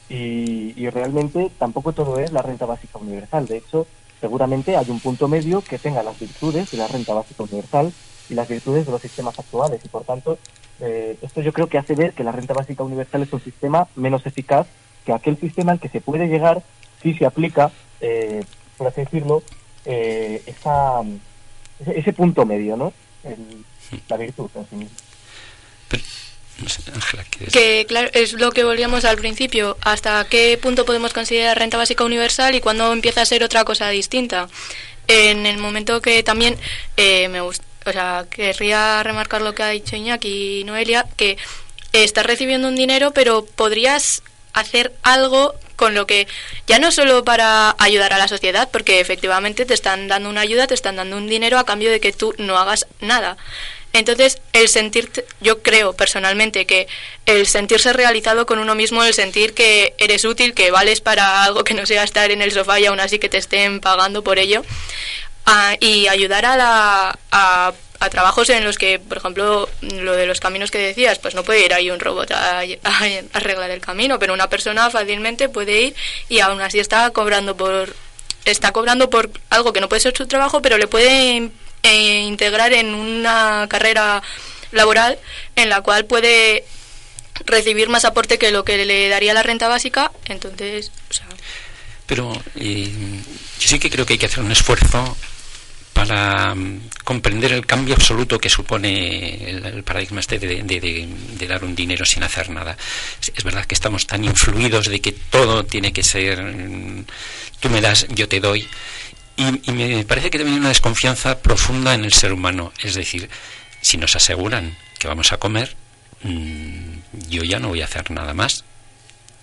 [0.09, 3.45] y, realmente tampoco todo es la renta básica universal.
[3.45, 3.87] De hecho,
[4.21, 7.91] seguramente hay un punto medio que tenga las virtudes de la renta básica universal
[8.29, 9.81] y las virtudes de los sistemas actuales.
[9.83, 10.37] Y por tanto,
[10.79, 13.87] eh, esto yo creo que hace ver que la renta básica universal es un sistema
[13.95, 14.67] menos eficaz
[15.05, 16.61] que aquel sistema al que se puede llegar
[17.01, 18.43] si se aplica, eh,
[18.77, 19.43] por así decirlo,
[19.85, 21.01] eh, esa,
[21.85, 22.93] ese, punto medio, ¿no?
[24.09, 24.97] la virtud en sí misma.
[27.51, 29.77] Que claro, es lo que volvíamos al principio.
[29.81, 33.89] ¿Hasta qué punto podemos considerar renta básica universal y cuándo empieza a ser otra cosa
[33.89, 34.49] distinta?
[35.07, 36.57] En el momento que también
[36.97, 41.37] eh, me gusta, o sea, querría remarcar lo que ha dicho Iñaki y Noelia, que
[41.93, 46.27] estás recibiendo un dinero, pero podrías hacer algo con lo que
[46.65, 50.67] ya no solo para ayudar a la sociedad, porque efectivamente te están dando una ayuda,
[50.67, 53.37] te están dando un dinero a cambio de que tú no hagas nada,
[53.93, 56.87] entonces, el sentirte, yo creo personalmente que
[57.25, 61.63] el sentirse realizado con uno mismo, el sentir que eres útil, que vales para algo
[61.63, 64.39] que no sea estar en el sofá y aún así que te estén pagando por
[64.39, 64.63] ello,
[65.79, 67.73] y ayudar a, la, a,
[68.11, 71.65] trabajos en los que, por ejemplo, lo de los caminos que decías, pues no puede
[71.65, 72.59] ir ahí un robot a,
[73.33, 75.95] arreglar el camino, pero una persona fácilmente puede ir
[76.29, 77.93] y aún así está cobrando por
[78.45, 81.49] está cobrando por algo que no puede ser su trabajo, pero le puede
[81.83, 84.21] e integrar en una carrera
[84.71, 85.17] laboral
[85.55, 86.65] en la cual puede
[87.45, 91.27] recibir más aporte que lo que le daría la renta básica, entonces, o sea...
[92.05, 92.89] Pero eh,
[93.59, 95.17] yo sí que creo que hay que hacer un esfuerzo
[95.93, 101.75] para mm, comprender el cambio absoluto que supone el, paradigma este de, de, dar un
[101.75, 102.77] dinero sin hacer nada.
[103.35, 107.05] Es verdad que estamos tan influidos de que todo tiene que ser mm,
[107.59, 108.67] tú me das, yo te doy,
[109.37, 112.73] y, me parece que también hay una desconfianza profunda en el ser humano.
[112.81, 113.29] Es decir,
[113.81, 115.75] si nos aseguran que vamos a comer,
[116.23, 118.63] mm, yo ya no voy a hacer nada más.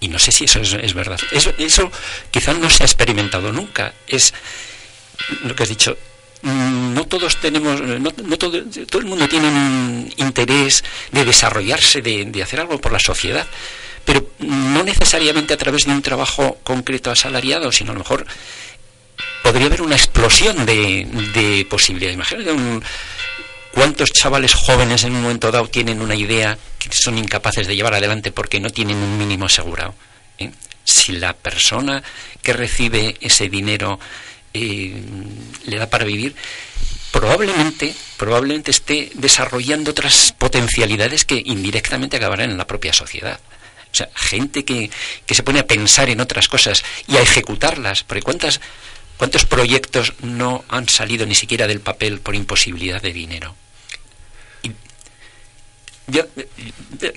[0.00, 1.20] Y no sé si eso es, verdad.
[1.30, 1.90] Eso, eso
[2.30, 3.94] quizás no se ha experimentado nunca.
[4.08, 4.34] Es
[5.44, 5.96] lo que has dicho.
[6.42, 12.24] Mm, no todos tenemos, no, todo, todo, el mundo tiene un interés de desarrollarse, de,
[12.26, 13.46] de hacer algo por la sociedad
[14.04, 18.26] pero no necesariamente a través de un trabajo concreto asalariado, sino a lo mejor
[19.44, 22.14] podría haber una explosión de, de posibilidades.
[22.14, 22.82] Imagínate un,
[23.72, 27.92] cuántos chavales jóvenes en un momento dado tienen una idea que son incapaces de llevar
[27.92, 29.94] adelante porque no tienen un mínimo asegurado.
[30.38, 30.50] ¿eh?
[30.82, 32.02] Si la persona
[32.42, 34.00] que recibe ese dinero
[34.54, 35.02] eh,
[35.66, 36.34] le da para vivir,
[37.12, 43.38] probablemente, probablemente esté desarrollando otras potencialidades que indirectamente acabarán en la propia sociedad.
[43.92, 44.90] O sea, gente que,
[45.26, 48.02] que se pone a pensar en otras cosas y a ejecutarlas.
[48.02, 48.60] Porque cuántas
[49.16, 53.54] ¿Cuántos proyectos no han salido ni siquiera del papel por imposibilidad de dinero?
[56.06, 56.26] ya,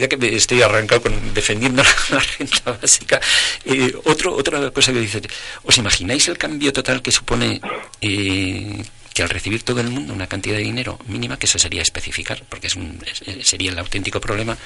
[0.07, 3.19] que estoy arrancado con defendiendo la, renta básica,
[3.65, 5.21] eh, otro, otra cosa que dice,
[5.63, 7.60] ¿os imagináis el cambio total que supone
[7.99, 8.83] eh,
[9.13, 12.43] que al recibir todo el mundo una cantidad de dinero mínima, que se sería especificar,
[12.47, 13.03] porque es un,
[13.43, 14.57] sería el auténtico problema,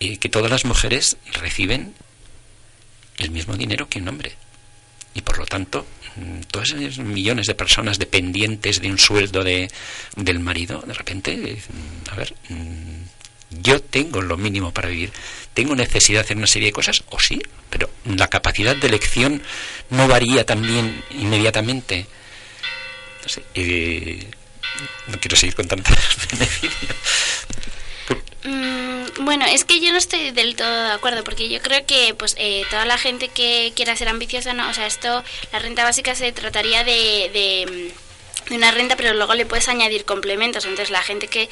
[0.00, 1.94] eh, que todas las mujeres reciben
[3.18, 4.36] el mismo dinero que un hombre?
[5.18, 5.84] Y por lo tanto,
[6.18, 9.70] Mm, todos esos millones de personas dependientes de un sueldo de,
[10.16, 11.58] del marido, de repente,
[12.10, 12.98] a ver, mm,
[13.62, 15.10] Yo tengo lo mínimo para vivir.
[15.54, 17.02] ¿Tengo necesidad de hacer una serie de cosas?
[17.08, 19.42] O sí, pero la capacidad de elección
[19.90, 22.06] no varía también inmediatamente.
[23.26, 24.26] Sé, eh,
[25.08, 26.96] no quiero seguir contando los beneficios.
[28.48, 32.14] Mm, bueno, es que yo no estoy del todo de acuerdo porque yo creo que
[32.14, 35.84] pues eh, toda la gente que quiera ser ambiciosa, no, o sea, esto, la renta
[35.84, 37.92] básica se trataría de, de,
[38.48, 40.64] de una renta, pero luego le puedes añadir complementos.
[40.64, 41.50] Entonces la gente que,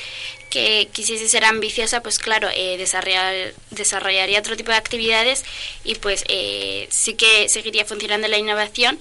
[0.48, 5.44] que quisiese ser ambiciosa, pues claro, eh, desarrollar, desarrollaría otro tipo de actividades
[5.84, 8.98] y pues eh, sí que seguiría funcionando la innovación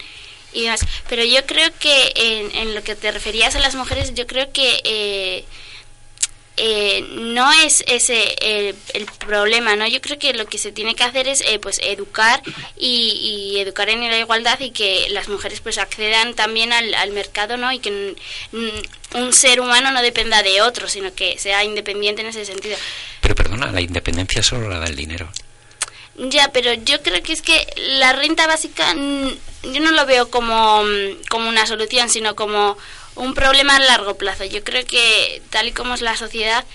[0.51, 0.81] y demás.
[1.07, 4.51] Pero yo creo que en, en lo que te referías a las mujeres, yo creo
[4.51, 5.45] que eh,
[6.57, 9.87] eh, no es ese el, el problema, ¿no?
[9.87, 12.41] Yo creo que lo que se tiene que hacer es eh, pues educar
[12.77, 17.11] y, y educar en la igualdad y que las mujeres pues accedan también al, al
[17.11, 17.71] mercado, ¿no?
[17.71, 18.15] Y que
[19.13, 22.77] un ser humano no dependa de otro, sino que sea independiente en ese sentido.
[23.21, 25.29] Pero perdona, la independencia solo la da el dinero.
[26.17, 27.67] Ya, pero yo creo que es que
[27.99, 32.77] la renta básica yo no lo veo como, mm, como una solución, sino como
[33.15, 34.45] un problema a largo plazo.
[34.45, 36.65] Yo creo que tal y como es la sociedad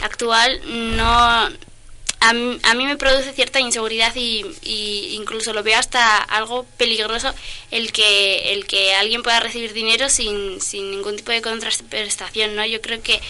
[0.00, 0.60] actual,
[0.96, 1.06] no
[2.20, 6.64] a, mí- a mí me produce cierta inseguridad y, y incluso lo veo hasta algo
[6.78, 7.34] peligroso
[7.70, 12.64] el que el que alguien pueda recibir dinero sin, sin ningún tipo de contraprestación, ¿no?
[12.66, 13.20] Yo creo que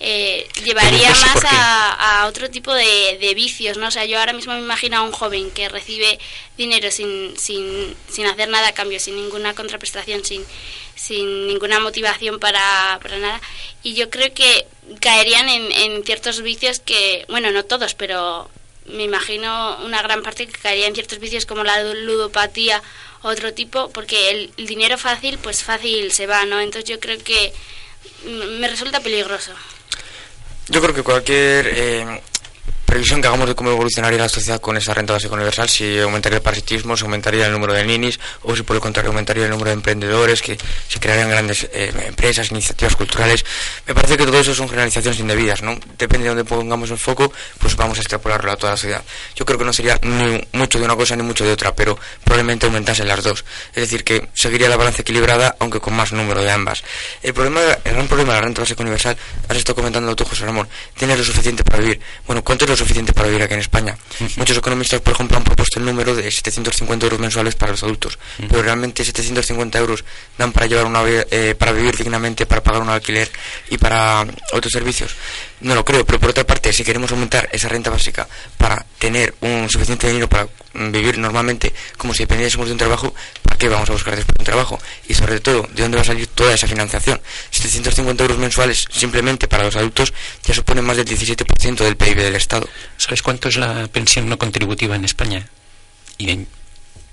[0.00, 3.88] eh, llevaría no sé más a otro tipo de, de vicios, ¿no?
[3.88, 6.18] O sea, yo ahora mismo me imagino a un joven que recibe
[6.56, 10.44] dinero sin, sin, sin hacer nada a cambio, sin ninguna contraprestación, sin,
[10.94, 13.40] sin ninguna motivación para, para nada.
[13.82, 14.66] Y yo creo que
[15.00, 18.48] caerían en, en ciertos vicios que, bueno, no todos, pero
[18.86, 22.82] me imagino una gran parte que caería en ciertos vicios como la ludopatía,
[23.22, 26.60] otro tipo, porque el, el dinero fácil, pues fácil se va, ¿no?
[26.60, 27.52] Entonces yo creo que
[28.24, 29.52] mm, me resulta peligroso.
[30.68, 32.22] Yo creo que cualquier eh,
[32.88, 36.38] previsión que hagamos de cómo evolucionaría la sociedad con esa renta básica universal, si aumentaría
[36.38, 39.50] el parasitismo, si aumentaría el número de ninis, o si por el contrario aumentaría el
[39.50, 40.56] número de emprendedores, que
[40.88, 43.44] se crearían grandes eh, empresas, iniciativas culturales,
[43.86, 45.78] me parece que todo eso son generalizaciones indebidas, ¿no?
[45.98, 49.04] Depende de dónde pongamos el foco, pues vamos a extrapolarlo a toda la sociedad.
[49.36, 51.98] Yo creo que no sería ni mucho de una cosa ni mucho de otra, pero
[52.24, 53.44] probablemente aumentasen las dos.
[53.74, 56.82] Es decir, que seguiría la balanza equilibrada, aunque con más número de ambas.
[57.22, 59.14] El problema, el gran problema de la renta básica universal,
[59.46, 62.00] has estado comentando tú, José Ramón, tienes lo suficiente para vivir.
[62.26, 63.96] Bueno, ¿cuánto lo suficiente para vivir aquí en España?
[64.36, 68.18] Muchos economistas, por ejemplo, han propuesto el número de 750 euros mensuales para los adultos,
[68.48, 70.04] pero realmente 750 euros
[70.38, 73.30] dan para llevar una eh, para vivir dignamente, para pagar un alquiler
[73.70, 75.14] y para otros servicios.
[75.60, 79.34] No lo creo, pero por otra parte, si queremos aumentar esa renta básica para tener
[79.40, 83.68] un suficiente dinero para mm, vivir normalmente, como si dependiésemos de un trabajo, ¿para qué
[83.68, 84.78] vamos a buscar después un trabajo?
[85.08, 87.20] Y sobre todo, ¿de dónde va a salir toda esa financiación?
[87.50, 92.36] 750 euros mensuales simplemente para los adultos ya suponen más del 17% del PIB del
[92.36, 92.68] Estado.
[92.96, 95.48] ¿Sabes cuánto es la pensión no contributiva en España?
[96.16, 96.46] Y hay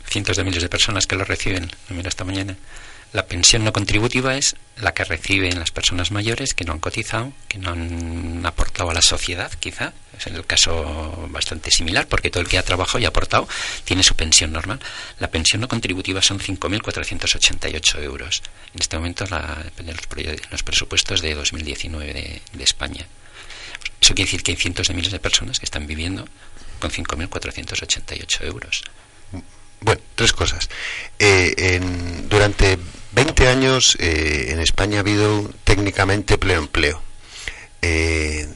[0.08, 1.72] cientos de miles de personas que lo reciben.
[1.90, 2.56] Lo miro esta mañana.
[3.14, 7.32] La pensión no contributiva es la que reciben las personas mayores que no han cotizado,
[7.48, 9.94] que no han aportado a la sociedad, quizá.
[10.18, 13.48] Es el caso bastante similar, porque todo el que ha trabajado y ha aportado
[13.86, 14.80] tiene su pensión normal.
[15.20, 18.44] La pensión no contributiva son 5.488 euros.
[18.74, 23.06] En este momento, la, depende de los, los presupuestos de 2019 de, de España.
[24.02, 26.28] Eso quiere decir que hay cientos de miles de personas que están viviendo
[26.80, 28.84] con 5.488 euros.
[29.82, 30.70] Bueno, tres cosas.
[31.20, 32.78] Eh, en- durante
[33.14, 37.02] 20 años eh, en España ha habido técnicamente pleno empleo.
[37.82, 38.48] Eh,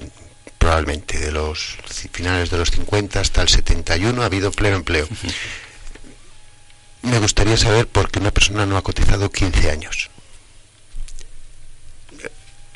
[0.57, 1.77] probablemente de los
[2.11, 5.07] finales de los 50 hasta el 71 ha habido pleno empleo.
[7.01, 10.09] Me gustaría saber por qué una persona no ha cotizado 15 años.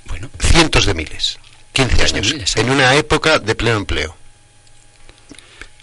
[0.05, 1.39] Bueno, Cientos de miles.
[1.73, 2.33] 15 Cientos de años.
[2.33, 2.61] miles, ¿eh?
[2.61, 4.15] En una época de pleno empleo.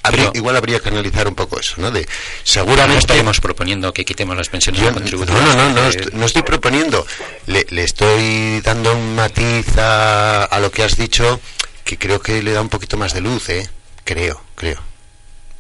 [0.03, 1.91] Habría- igual habría que analizar un poco eso, ¿no?
[1.91, 2.07] De no
[2.43, 5.43] seguramente estaremos proponiendo que quitemos las pensiones Yo- no no, contributivas.
[5.43, 7.07] no, no, no, porque- est- no estoy proponiendo.
[7.47, 11.41] Le, le estoy dando un matiz a, a lo que has dicho
[11.85, 13.69] que creo que le da un poquito más de luz, ¿eh?
[14.05, 14.81] Creo, creo,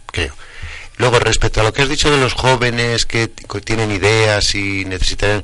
[0.06, 0.34] creo.
[0.96, 4.84] Luego, respecto a lo que has dicho de los jóvenes que que tienen ideas y
[4.84, 5.42] necesitan...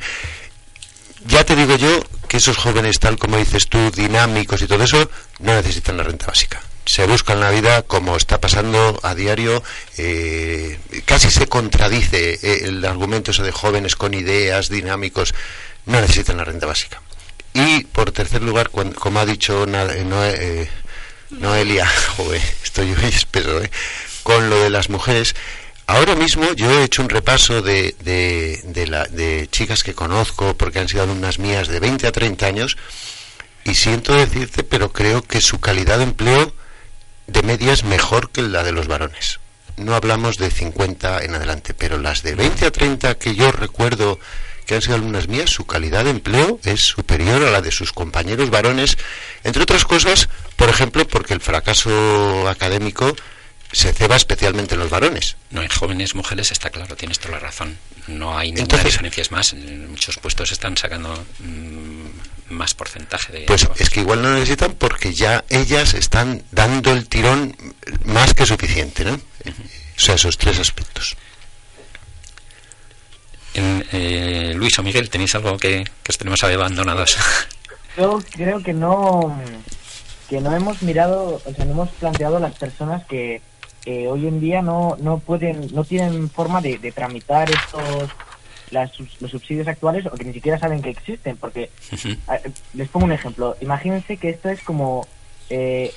[1.26, 5.10] Ya te digo yo que esos jóvenes, tal como dices tú, dinámicos y todo eso,
[5.40, 6.62] no necesitan la renta básica.
[6.86, 9.62] Se buscan la vida como está pasando a diario.
[9.98, 15.34] eh, casi se contradice eh, el argumento de jóvenes con ideas, dinámicos.
[15.84, 17.02] No necesitan la renta básica.
[17.54, 20.68] Y por tercer lugar, como ha dicho eh, Noe- eh,
[21.30, 23.70] Noelia, joder, estoy hoy espeso, ¿eh?
[24.22, 25.34] con lo de las mujeres,
[25.86, 30.56] ahora mismo yo he hecho un repaso de, de, de la- de chicas que conozco,
[30.56, 32.76] porque han sido alumnas mías de 20 a 30 años,
[33.64, 36.52] y siento decirte, pero creo que su calidad de empleo
[37.26, 39.40] de media es mejor que la de los varones.
[39.76, 44.18] No hablamos de 50 en adelante, pero las de 20 a 30 que yo recuerdo
[44.64, 47.92] que han sido alumnas mías, su calidad de empleo es superior a la de sus
[47.92, 48.98] compañeros varones,
[49.44, 53.14] entre otras cosas, por ejemplo, porque el fracaso académico
[53.72, 55.36] se ceba especialmente en los varones.
[55.50, 57.78] No, en jóvenes mujeres está claro, tienes toda la razón.
[58.08, 59.52] No hay ninguna diferencia es más.
[59.52, 62.06] En muchos puestos están sacando mm,
[62.48, 63.40] más porcentaje de.
[63.46, 67.56] Pues es que igual no necesitan porque ya ellas están dando el tirón
[68.04, 69.14] más que suficiente, ¿no?
[69.14, 71.16] O sea, esos tres aspectos.
[73.54, 77.16] Eh, Luis o Miguel, ¿tenéis algo que, que os tenemos abandonados?
[77.96, 79.40] Yo creo que no
[80.28, 83.40] que no hemos mirado, o sea, no hemos planteado las personas que
[83.86, 88.10] hoy en día no, no pueden, no tienen forma de, tramitar estos
[88.70, 91.70] las, los subsidios actuales o que ni siquiera saben que existen, porque
[92.74, 93.56] les pongo un ejemplo.
[93.60, 95.06] Imagínense que esto es como
[95.50, 95.92] eh,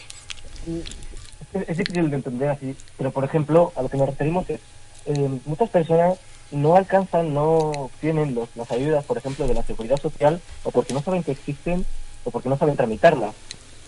[1.54, 4.60] es difícil de entender así, pero por ejemplo, a lo que nos referimos es
[5.06, 6.20] eh, muchas personas
[6.52, 10.94] no alcanzan, no tienen los, las ayudas, por ejemplo, de la seguridad social, o porque
[10.94, 11.86] no saben que existen,
[12.24, 13.36] o porque no saben tramitarlas.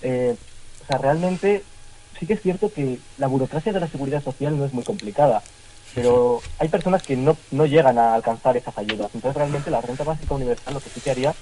[0.02, 0.36] Eh,
[0.84, 1.64] o sea, realmente
[2.20, 5.44] sí que es cierto que la burocracia de la seguridad social no es muy complicada,
[5.94, 9.12] pero hay personas que no, no llegan a alcanzar esas ayudas.
[9.14, 11.34] Entonces, realmente la renta básica universal lo que sí que haría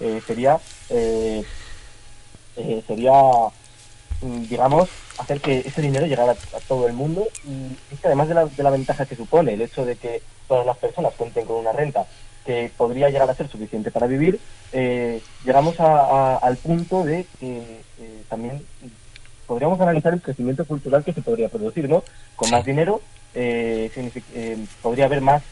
[0.00, 0.58] eh, sería,
[0.90, 1.44] eh,
[2.86, 3.12] sería,
[4.22, 4.88] mm, digamos,
[5.18, 8.46] hacer que ese dinero llegara a, todo el mundo y es que además de la,
[8.46, 11.72] de la ventaja que supone el hecho de que todas las personas cuenten con una
[11.72, 12.06] renta
[12.48, 14.40] que podría llegar a ser suficiente para vivir,
[14.72, 18.64] eh, llegamos al punto de que eh, también
[19.46, 22.02] podríamos analizar el crecimiento cultural que se podría producir, ¿no?
[22.36, 23.02] Con más dinero
[23.34, 25.42] eh, podría haber más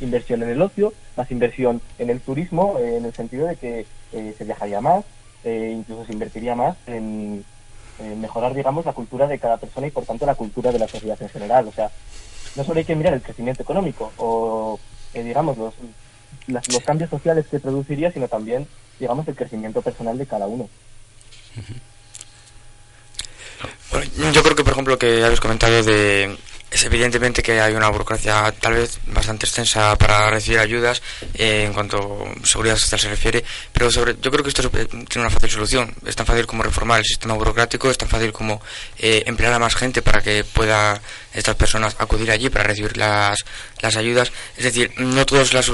[0.00, 4.44] inversión en el ocio, más inversión en el turismo, en el sentido de que se
[4.44, 5.04] viajaría más,
[5.44, 7.44] incluso se invertiría más en,
[8.18, 11.20] mejorar, digamos, la cultura de cada persona y, por tanto, la cultura de la sociedad
[11.20, 11.66] en general.
[11.66, 11.90] O sea,
[12.54, 14.78] no solo hay que mirar el crecimiento económico o,
[15.14, 15.74] digamos, los,
[16.46, 18.66] los cambios sociales que produciría, sino también,
[18.98, 20.68] digamos, el crecimiento personal de cada uno.
[24.32, 26.36] yo creo que, por ejemplo, que habéis comentado de
[26.70, 31.00] es evidentemente que hay una burocracia tal vez bastante extensa para recibir ayudas
[31.34, 35.06] eh, en cuanto a seguridad social se refiere, pero sobre, yo creo que esto tiene
[35.16, 35.94] una fácil solución.
[36.04, 38.60] Es tan fácil como reformar el sistema burocrático, es tan fácil como
[38.98, 41.00] eh, emplear a más gente para que pueda
[41.36, 43.38] estas personas acudir allí para recibir las,
[43.80, 44.32] las ayudas.
[44.56, 45.70] Es decir, no todos las,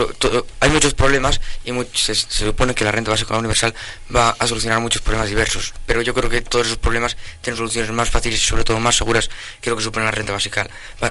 [0.60, 3.74] hay muchos problemas y se, supone que la renta básica universal
[4.14, 7.90] va a solucionar muchos problemas diversos, pero yo creo que todos esos problemas tienen soluciones
[7.92, 10.68] más fáciles y sobre todo más seguras que lo que supone la renta básica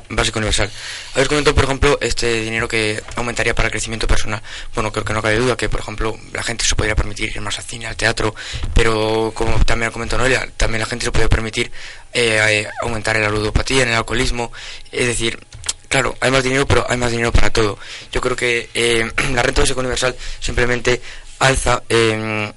[0.10, 0.70] básico universal.
[1.14, 4.42] Habéis comentado, por ejemplo, este dinero que aumentaría para el crecimiento personal.
[4.76, 7.42] Bueno, creo que no cabe duda que, por ejemplo, la gente se podría permitir ir
[7.42, 8.36] más al cine, al teatro,
[8.74, 11.72] pero como también ha comentado Noelia, también la gente se puede permitir
[12.14, 14.52] eh, aumentar en la ludopatía, en el alcoholismo.
[14.92, 15.40] Es decir,
[15.88, 17.78] claro, hay más dinero, pero hay más dinero para todo.
[18.12, 21.02] Yo creo que eh, la renta básica universal simplemente
[21.40, 22.52] alza eh,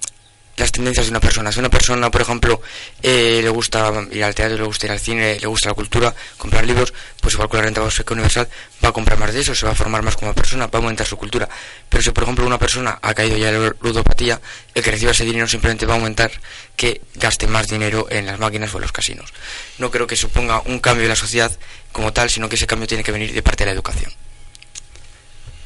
[0.57, 1.51] las tendencias de una persona.
[1.51, 2.61] Si una persona, por ejemplo,
[3.03, 6.15] eh, le gusta ir al teatro, le gusta ir al cine, le gusta la cultura,
[6.39, 8.49] comprar libros, pues igual con la renta básica universal
[8.85, 10.83] va a comprar más de eso, se va a formar más como persona, va a
[10.83, 11.49] aumentar su cultura.
[11.89, 14.41] Pero si, por ejemplo, una persona ha caído ya en la ludopatía,
[14.75, 16.31] el que reciba ese dinero simplemente va a aumentar
[16.77, 19.33] que gaste más dinero en las máquinas o en los casinos.
[19.79, 21.51] No creo que suponga un cambio de la sociedad
[21.93, 24.13] como tal, sino que ese cambio tiene que venir de parte de la educación.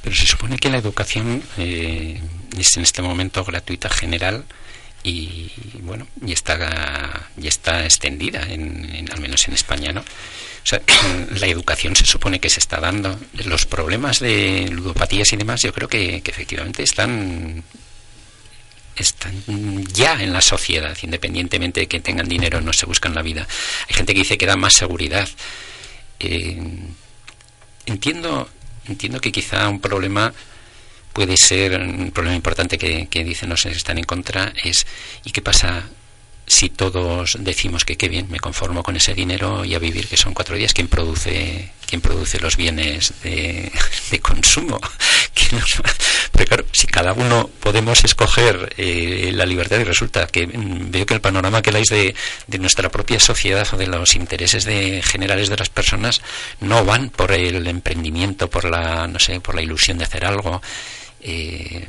[0.03, 2.21] Pero se supone que la educación eh,
[2.57, 4.45] es en este momento gratuita general
[5.03, 10.83] y bueno y está y está extendida en, al menos en España no o sea
[11.41, 13.19] la educación se supone que se está dando.
[13.45, 17.65] Los problemas de ludopatías y demás yo creo que, efectivamente están
[18.97, 20.97] están ya en la sociedad.
[21.03, 23.47] Independientemente de que tengan dinero no se buscan la vida.
[23.89, 25.29] Hay gente que dice que da más seguridad.
[26.21, 26.59] Eh,
[27.87, 28.51] entiendo
[28.89, 30.35] entiendo que quizá un problema
[31.13, 34.87] puede ser un problema importante que, dicen los que están en contra es
[35.25, 35.89] ¿y qué pasa
[36.49, 40.17] si todos decimos que qué bien, me conformo con ese dinero y a vivir, que
[40.17, 43.71] son cuatro días, ¿quién produce, quién produce los bienes de,
[44.23, 44.81] consumo?
[46.33, 51.07] Pero claro, si cada uno podemos escoger eh, la libertad y resulta que mm, veo
[51.07, 52.15] que el panorama que dais de,
[52.47, 56.23] de nuestra propia sociedad o de los intereses de, generales de las personas
[56.61, 60.63] no van por el emprendimiento, por la, no sé, por la ilusión de hacer algo,
[61.21, 61.87] eh,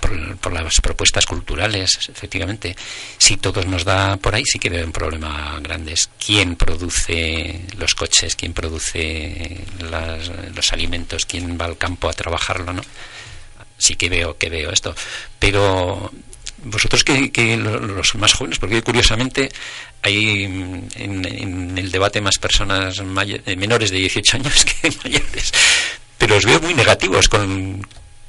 [0.00, 2.76] por, las propuestas culturales, efectivamente.
[3.18, 5.94] Si todos nos da por ahí, sí que veo un problema grande.
[6.24, 9.64] quién produce los coches, quién produce
[10.54, 12.82] los alimentos, quién va al campo a trabajarlo, ¿no?
[13.78, 14.94] Sí que veo que veo esto.
[15.38, 16.10] Pero
[16.64, 19.50] vosotros que, que lo- los más jóvenes, porque curiosamente
[20.02, 25.52] hay en, en el debate más personas eh, menores de 18 años que mayores,
[26.18, 27.86] pero os veo muy negativos con,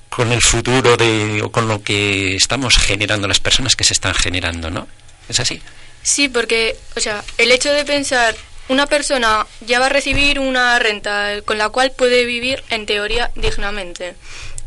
[0.09, 4.13] con el futuro de, o con lo que estamos generando, las personas que se están
[4.13, 4.87] generando, ¿no?
[5.29, 5.61] ¿Es así?
[6.03, 8.35] Sí, porque, o sea, el hecho de pensar,
[8.69, 12.85] una persona ya va a recibir una renta eh, con la cual puede vivir, en
[12.85, 14.15] teoría, dignamente.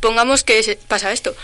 [0.01, 1.34] Pongamos que pasa esto.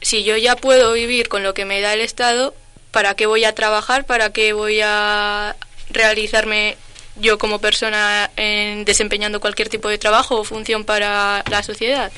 [0.00, 2.54] Si yo ya puedo vivir con lo que me da el Estado,
[2.90, 4.04] ¿para qué voy a trabajar?
[4.04, 5.56] ¿Para qué voy a
[5.90, 6.76] realizarme
[7.16, 12.12] yo como persona en desempeñando cualquier tipo de trabajo o función para la sociedad?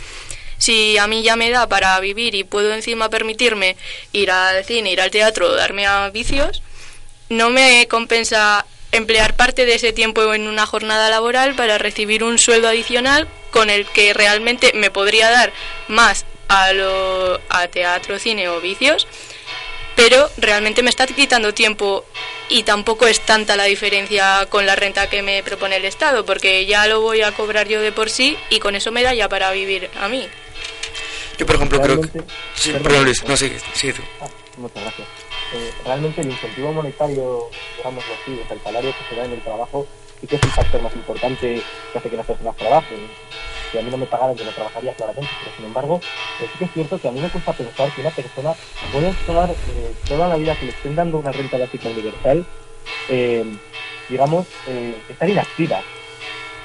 [0.59, 3.77] Si a mí ya me da para vivir y puedo encima permitirme
[4.13, 6.63] ir al cine, ir al teatro, darme a vicios,
[7.29, 12.39] no me compensa emplear parte de ese tiempo en una jornada laboral para recibir un
[12.39, 15.53] sueldo adicional con el que realmente me podría dar
[15.89, 19.09] más a, lo, a teatro, cine o vicios,
[19.97, 22.05] pero realmente me está quitando tiempo
[22.49, 26.67] y tampoco es tanta la diferencia con la renta que me propone el Estado, porque
[26.67, 29.29] ya lo voy a cobrar yo de por sí y con eso me da ya
[29.29, 30.29] para vivir a mí.
[31.39, 32.09] Yo, por ejemplo, creo que...
[32.09, 32.89] Realmente- Sí, perdón.
[32.89, 34.03] perdón, Luis, no, sigue, sigue tú.
[34.20, 34.28] Ah,
[34.59, 35.09] muchas gracias.
[35.53, 39.32] Eh, realmente el incentivo monetario, digámoslo así, o sea, el salario que se da en
[39.32, 39.87] el trabajo,
[40.20, 41.62] sí que es el factor más importante
[41.93, 43.09] que hace que las personas trabajen.
[43.70, 46.01] Si a mí no me pagaran, yo no trabajaría claramente, pero sin embargo,
[46.41, 48.55] eh, sí que es cierto que a mí me cuesta pensar que una persona
[48.93, 52.47] puede estar eh, toda la vida que le estén dando una renta básica universal,
[53.09, 53.45] eh,
[54.09, 54.47] digamos,
[55.09, 55.82] estar inactiva.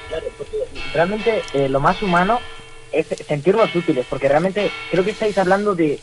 [0.08, 0.56] Claro, porque
[0.92, 2.40] realmente lo más humano
[2.92, 5.98] es sentirnos útiles, porque realmente creo que estáis hablando de,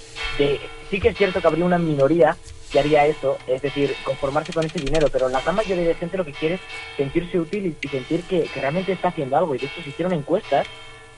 [0.90, 2.38] sí que es cierto que habría una minoría
[2.72, 6.18] que haría eso, es decir, conformarse con ese dinero, pero la gran mayoría de gente
[6.18, 6.62] lo que quiere es
[6.98, 10.68] sentirse útil y, sentir que, realmente está haciendo algo, y de hecho se hicieron encuestas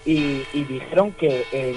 [0.05, 1.76] y, dijeron que en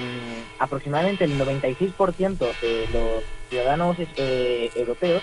[0.59, 5.22] aproximadamente el 96% de los ciudadanos eh, europeos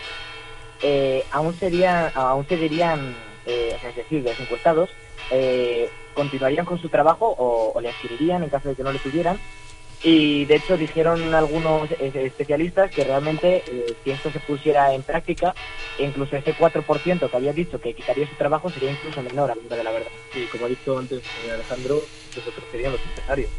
[0.82, 3.16] eh, aún serían aún seguirían
[3.46, 4.90] eh, es decir los encuestados
[5.32, 9.40] eh, continuarían con su trabajo o, le adquirirían en caso de que no le tuvieran
[10.02, 15.54] y de hecho dijeron algunos especialistas que realmente eh, si esto se pusiera en práctica
[16.00, 19.62] incluso ese 4% que había dicho que quitaría su trabajo sería incluso menor a la
[19.66, 20.12] hora de la verdad.
[20.34, 21.22] Y como ha dicho antes
[21.52, 22.02] Alejandro,
[22.36, 23.50] nosotros serían los empresarios,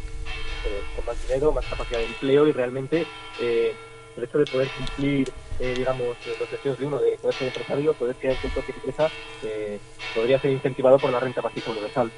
[0.65, 3.05] eh, con más dinero, más capacidad de empleo y realmente
[3.39, 3.73] eh,
[4.17, 7.93] el hecho de poder cumplir, eh, digamos, los deseos de uno de poder ser empresario,
[7.93, 9.11] poder crear su propia empresa,
[9.43, 9.79] eh,
[10.15, 12.11] podría ser incentivado por la renta básica universal.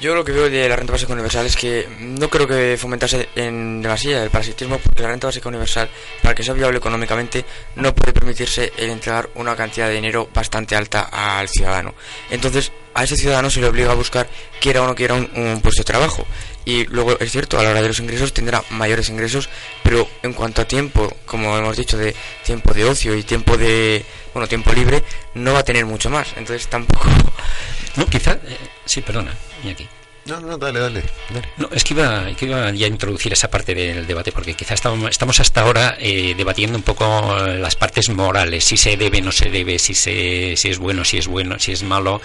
[0.00, 3.28] Yo lo que veo de la renta básica universal es que no creo que fomentase
[3.36, 5.88] en demasía el parasitismo porque la renta básica universal,
[6.20, 7.44] para que sea viable económicamente,
[7.76, 11.94] no puede permitirse el entregar una cantidad de dinero bastante alta al ciudadano.
[12.28, 14.28] Entonces, a ese ciudadano se le obliga a buscar,
[14.60, 16.26] quiera o no quiera, un, un puesto de trabajo.
[16.64, 19.48] Y luego, es cierto, a la hora de los ingresos tendrá mayores ingresos,
[19.82, 24.04] pero en cuanto a tiempo, como hemos dicho, de tiempo de ocio y tiempo de,
[24.32, 25.02] bueno, tiempo libre,
[25.34, 26.28] no va a tener mucho más.
[26.36, 27.08] Entonces, tampoco...
[27.96, 28.32] No, quizá...
[28.32, 29.36] eh, sí, perdona,
[29.70, 29.88] aquí.
[30.26, 31.02] No, no, dale, dale.
[31.58, 34.72] No, es que iba, que iba ya a introducir esa parte del debate, porque quizá
[34.72, 37.04] estamos, estamos hasta ahora eh, debatiendo un poco
[37.58, 41.18] las partes morales, si se debe, no se debe, si, se, si es bueno, si
[41.18, 42.22] es bueno, si es malo,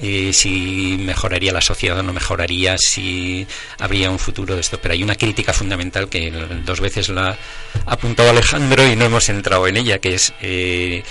[0.00, 3.44] eh, si mejoraría la sociedad o no mejoraría, si
[3.80, 4.78] habría un futuro de esto.
[4.80, 6.30] Pero hay una crítica fundamental que
[6.64, 7.36] dos veces la
[7.84, 10.32] ha apuntado Alejandro y no hemos entrado en ella, que es...
[10.40, 11.02] eh,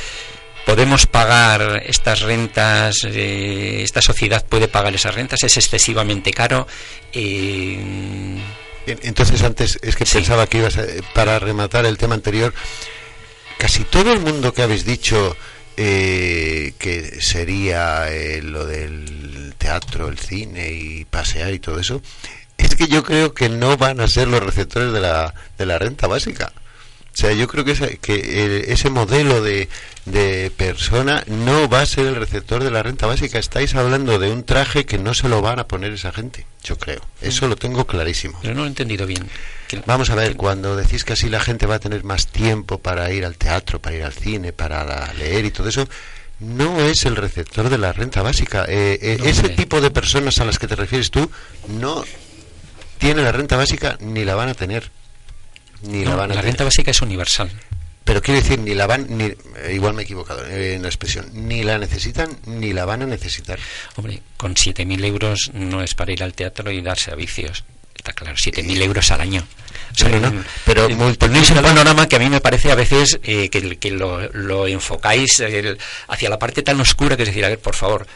[0.70, 6.68] podemos pagar estas rentas, eh, esta sociedad puede pagar esas rentas, es excesivamente caro.
[7.12, 8.38] eh,
[8.86, 10.20] entonces antes es que Sí.
[10.20, 10.84] pensaba que ibas a,
[11.16, 12.54] para rematar el tema anterior,
[13.58, 15.36] casi todo el mundo que habéis dicho
[15.76, 22.02] eh, que sería eh, lo del teatro, el cine y pasear y todo eso,
[22.58, 25.80] es que yo creo que no van a ser los receptores de la, de la
[25.80, 26.52] renta básica.
[27.14, 29.68] O sea, yo creo que, esa- que eh, ese modelo de,
[30.06, 33.40] de persona no va a ser el receptor de la renta básica.
[33.40, 36.78] Estáis hablando de un traje que no se lo van a poner esa gente, yo
[36.78, 37.02] creo.
[37.22, 38.40] Eso lo tengo clarísimo.
[38.42, 39.28] pero no lo he entendido bien.
[39.86, 43.12] Vamos a ver, cuando decís que así la gente va a tener más tiempo para
[43.12, 45.88] ir al teatro, para ir al cine, para la- leer y todo eso,
[46.40, 48.66] no es el receptor de la renta básica.
[48.70, 49.56] Eh, eh, No, ese hombre.
[49.58, 51.30] tipo de personas a las que te refieres tú
[51.68, 52.06] no
[52.98, 54.90] tienen la renta básica ni la van a tener.
[55.84, 56.46] Ni no, la van a la tener.
[56.46, 57.50] renta básica es universal.
[58.04, 59.36] Pero quiero decir, ni la van, ni, eh,
[59.74, 63.06] igual me he equivocado eh, en la expresión, ni la necesitan ni la van a
[63.06, 63.60] necesitar.
[63.98, 67.64] Hombre, con 7.000 euros no es para ir al teatro y darse a vicios.
[67.96, 69.46] Está claro, 7.000 euros al año.
[69.92, 71.18] O sea, Bueno, pero eh, multiplícalo.
[71.20, 74.68] ponéis un panorama que a mí me parece a veces eh, que, que lo, lo
[74.68, 75.44] enfocáis
[76.08, 78.08] hacia la parte tan oscura que es decir, a ver, por favor,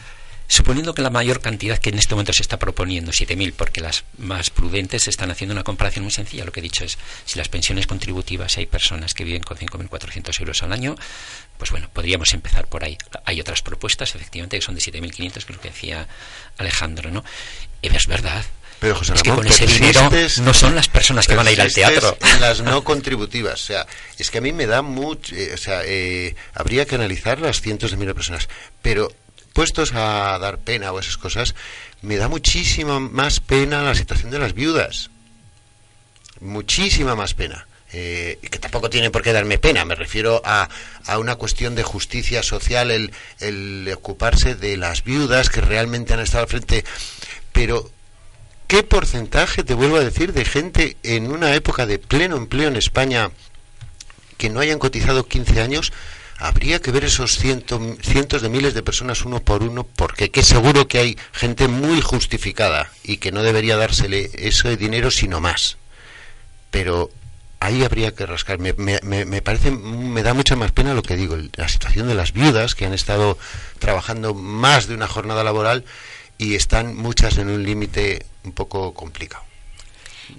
[0.48, 4.04] Suponiendo que la mayor cantidad que en este momento se está proponiendo, 7.000, porque las
[4.18, 6.46] más prudentes están haciendo una comparación muy sencilla.
[6.46, 10.39] Lo que he dicho es, si las pensiones contributivas hay personas que viven con 5.400
[10.41, 10.96] euros al año,
[11.58, 12.98] pues bueno, podríamos empezar por ahí.
[13.26, 16.08] Hay otras propuestas, efectivamente, que son de 7.500, que es lo que decía
[16.58, 17.24] Alejandro, ¿no?
[17.82, 18.44] Y es verdad,
[18.80, 20.10] Pero José es que con ese dinero
[20.41, 22.18] no son las personas que van a ir al teatro.
[22.22, 23.88] En las no contributivas, o sea,
[24.18, 27.62] es que a mí me da mucho, eh, o sea, eh, habría que analizar las
[27.62, 28.50] cientos de miles de personas,
[28.82, 29.10] pero
[29.54, 31.56] puestos a dar pena o esas cosas,
[32.01, 35.10] me da muchísima más pena la situación de las viudas,
[36.41, 37.68] muchísima más pena.
[37.95, 40.68] Eh, que tampoco tiene por qué darme pena, me refiero a,
[41.06, 46.20] a una cuestión de justicia social, el, el ocuparse de las viudas que realmente han
[46.20, 46.84] estado al frente,
[47.51, 47.91] pero
[48.74, 52.76] ¿Qué porcentaje, te vuelvo a decir, de gente en una época de pleno empleo en
[52.76, 53.30] España
[54.38, 55.93] que no hayan cotizado 15 años?
[56.38, 60.43] Habría que ver esos ciento- cientos de miles de personas uno por uno, porque que
[60.43, 65.77] seguro que hay gente muy justificada y que no debería dársele ese dinero sino más.
[66.71, 67.11] Pero
[67.59, 68.59] ahí habría que rascar.
[68.59, 72.15] Me, me- me- parece, me da mucha más pena lo que digo, la situación de
[72.15, 73.38] las viudas que han estado
[73.79, 75.86] trabajando más de una jornada laboral
[76.38, 79.43] y están muchas en un límite un poco complicado.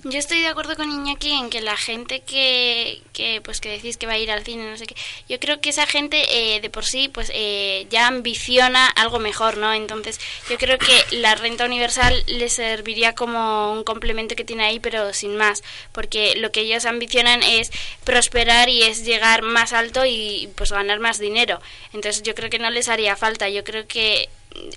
[0.04, 3.96] Yo estoy de acuerdo con Iñaki en que la gente que, que pues que decís
[3.96, 4.94] que va a ir al cine, no sé qué,
[5.28, 9.56] yo creo que esa gente eh, de por sí pues eh, ya ambiciona algo mejor,
[9.56, 9.72] ¿no?
[9.72, 14.80] Entonces yo creo que la renta universal le serviría como un complemento que tiene ahí,
[14.80, 15.62] pero sin más,
[15.92, 17.70] porque lo que ellos ambicionan es
[18.04, 21.60] prosperar y es llegar más alto y pues ganar más dinero.
[21.92, 24.28] Entonces yo creo que no les haría falta, yo creo que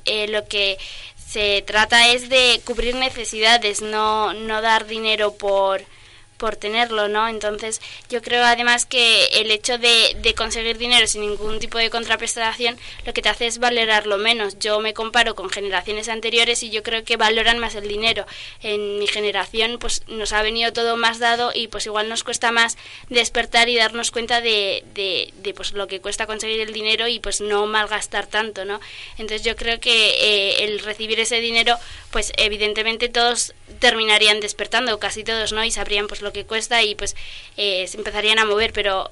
[0.06, 0.78] eh, lo que
[1.28, 5.82] se trata es de cubrir necesidades, no, no dar dinero por,
[6.38, 7.28] por tenerlo, ¿no?
[7.28, 11.90] Entonces, yo creo además que el hecho de, de conseguir dinero sin ningún tipo de
[11.90, 14.60] contraprestación lo que te hace es valorarlo menos.
[14.60, 18.26] Yo me comparo con generaciones anteriores y yo creo que valoran más el dinero.
[18.62, 22.52] En mi generación, pues nos ha venido todo más dado y pues igual nos cuesta
[22.52, 22.78] más
[23.10, 27.42] despertar y darnos cuenta de, de, pues lo que cuesta conseguir el dinero y pues
[27.42, 28.80] no malgastar tanto, ¿no?
[29.18, 31.78] Entonces yo creo que eh, el recibir ese dinero,
[32.12, 35.64] pues evidentemente todos terminarían despertando, casi todos, ¿no?
[35.64, 37.16] Y sabrían pues lo que cuesta y pues
[37.56, 39.10] eh, se empezarían a mover, pero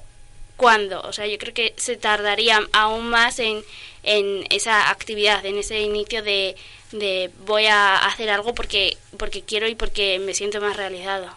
[0.56, 1.00] ¿cuándo?
[1.02, 3.62] O sea, yo creo que se tardaría aún más en,
[4.02, 6.56] en esa actividad, en ese inicio de,
[6.92, 11.28] de voy a hacer algo porque, porque quiero y porque me siento más realizado.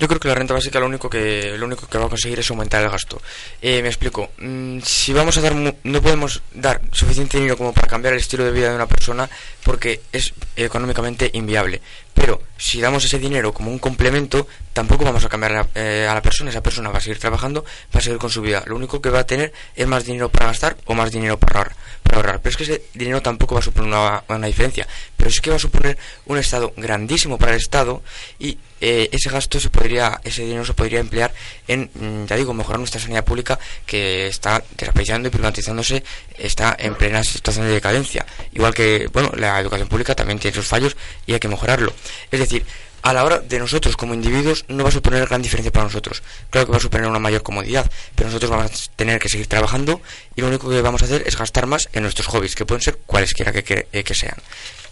[0.00, 2.40] Yo creo que la renta básica lo único que lo único que va a conseguir
[2.40, 3.22] es aumentar el gasto.
[3.62, 4.30] Eh, me explico.
[4.38, 8.44] Mm, si vamos a dar no podemos dar suficiente dinero como para cambiar el estilo
[8.44, 9.30] de vida de una persona
[9.62, 11.80] porque es económicamente inviable.
[12.14, 16.14] Pero si damos ese dinero como un complemento, tampoco vamos a cambiar a, eh, a
[16.14, 16.50] la persona.
[16.50, 18.62] Esa persona va a seguir trabajando, va a seguir con su vida.
[18.66, 21.58] Lo único que va a tener es más dinero para gastar o más dinero para
[21.58, 21.76] ahorrar.
[22.14, 22.40] Ahorrar.
[22.40, 23.88] Pero es que ese dinero tampoco va a suponer
[24.28, 24.86] una, diferencia.
[25.16, 28.02] Pero es que va a suponer un estado grandísimo para el Estado
[28.38, 31.32] y eh, ese gasto se podría, ese dinero se podría emplear
[31.66, 36.04] en, mm, ya digo, mejorar nuestra sanidad pública que está desapareciendo y privatizándose,
[36.38, 38.26] está en plena situación de decadencia.
[38.52, 40.96] Igual que, bueno, la educación pública también tiene sus fallos
[41.26, 41.92] y hay que mejorarlo.
[42.30, 42.64] Es decir,
[43.04, 46.22] a la hora de nosotros como individuos no va a suponer gran diferencia para nosotros.
[46.48, 49.46] Claro que va a suponer una mayor comodidad, pero nosotros vamos a tener que seguir
[49.46, 50.00] trabajando
[50.34, 52.80] y lo único que vamos a hacer es gastar más en nuestros hobbies, que pueden
[52.80, 54.36] ser cualesquiera que, que, eh, que sean.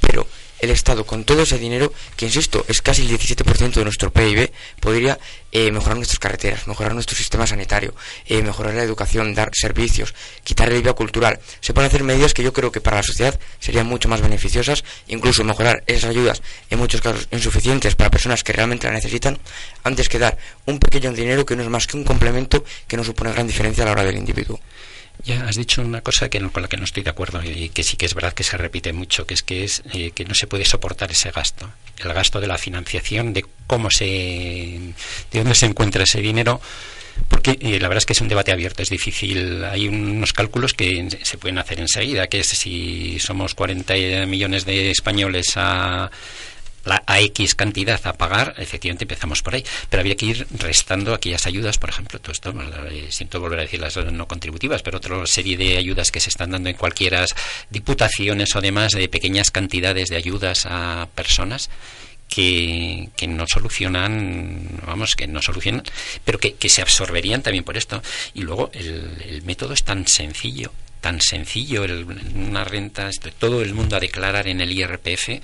[0.02, 0.26] Pero
[0.62, 4.50] el Estado, con todo ese dinero, que insisto, es casi el 17% de nuestro PIB,
[4.80, 5.18] podría
[5.50, 7.94] eh, mejorar nuestras carreteras, mejorar nuestro sistema sanitario,
[8.26, 11.40] eh, mejorar la educación, dar servicios, quitar el IVA cultural.
[11.60, 14.84] Se pueden hacer medidas que yo creo que para la sociedad serían mucho más beneficiosas,
[15.08, 19.38] incluso mejorar esas ayudas, en muchos casos insuficientes para personas que realmente la necesitan,
[19.82, 23.02] antes que dar un pequeño dinero que no es más que un complemento que no
[23.02, 24.60] supone gran diferencia a la hora del individuo.
[25.24, 27.68] Ya has dicho una cosa que no- con la que no estoy de acuerdo y
[27.68, 30.24] que sí que es verdad que se repite mucho, que es que es eh, que
[30.24, 35.38] no se puede soportar ese gasto, el gasto de la financiación, de cómo se, de
[35.38, 36.60] dónde se encuentra ese dinero,
[37.28, 39.62] porque eh, la verdad es que es un debate abierto, es difícil.
[39.64, 43.94] Hay unos cálculos que se pueden hacer enseguida, que es si somos 40
[44.26, 46.10] millones de españoles a
[46.84, 51.14] la, a X cantidad a pagar, efectivamente empezamos por ahí, pero había que ir restando
[51.14, 52.52] aquellas ayudas, por ejemplo, todo esto,
[52.90, 56.30] eh, siento volver a decir las no contributivas, pero otra serie de ayudas que se
[56.30, 57.24] están dando en cualquiera
[57.70, 61.70] diputaciones o demás de pequeñas cantidades de ayudas a personas
[62.28, 65.82] que, que no solucionan, vamos, que no solucionan,
[66.24, 68.02] pero que, que se absorberían también por esto.
[68.34, 72.04] Y luego el, el método es tan sencillo, tan sencillo, el-
[72.34, 75.40] una renta, todo el mundo a declarar en el IRPF,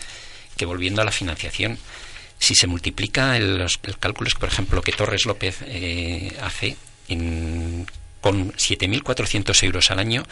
[0.59, 1.79] que volviendo a la financiación,
[2.39, 6.77] si se multiplica el, los cálculos, por ejemplo, que Torres López eh, hace
[7.09, 7.87] en
[8.21, 10.25] con 7.400 euros al año,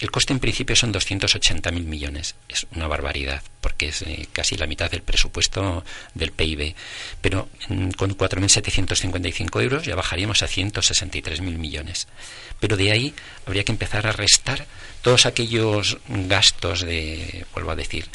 [0.00, 2.36] el coste en principio son 280.000 millones.
[2.48, 6.74] Es una barbaridad, porque es eh, casi la mitad del presupuesto del PIB.
[7.20, 12.08] Pero mm, con 4.755 euros ya bajaríamos a 163.000 millones.
[12.60, 13.14] Pero de ahí
[13.46, 14.66] habría que empezar a restar
[15.02, 18.06] todos aquellos gastos de, vuelvo a decir,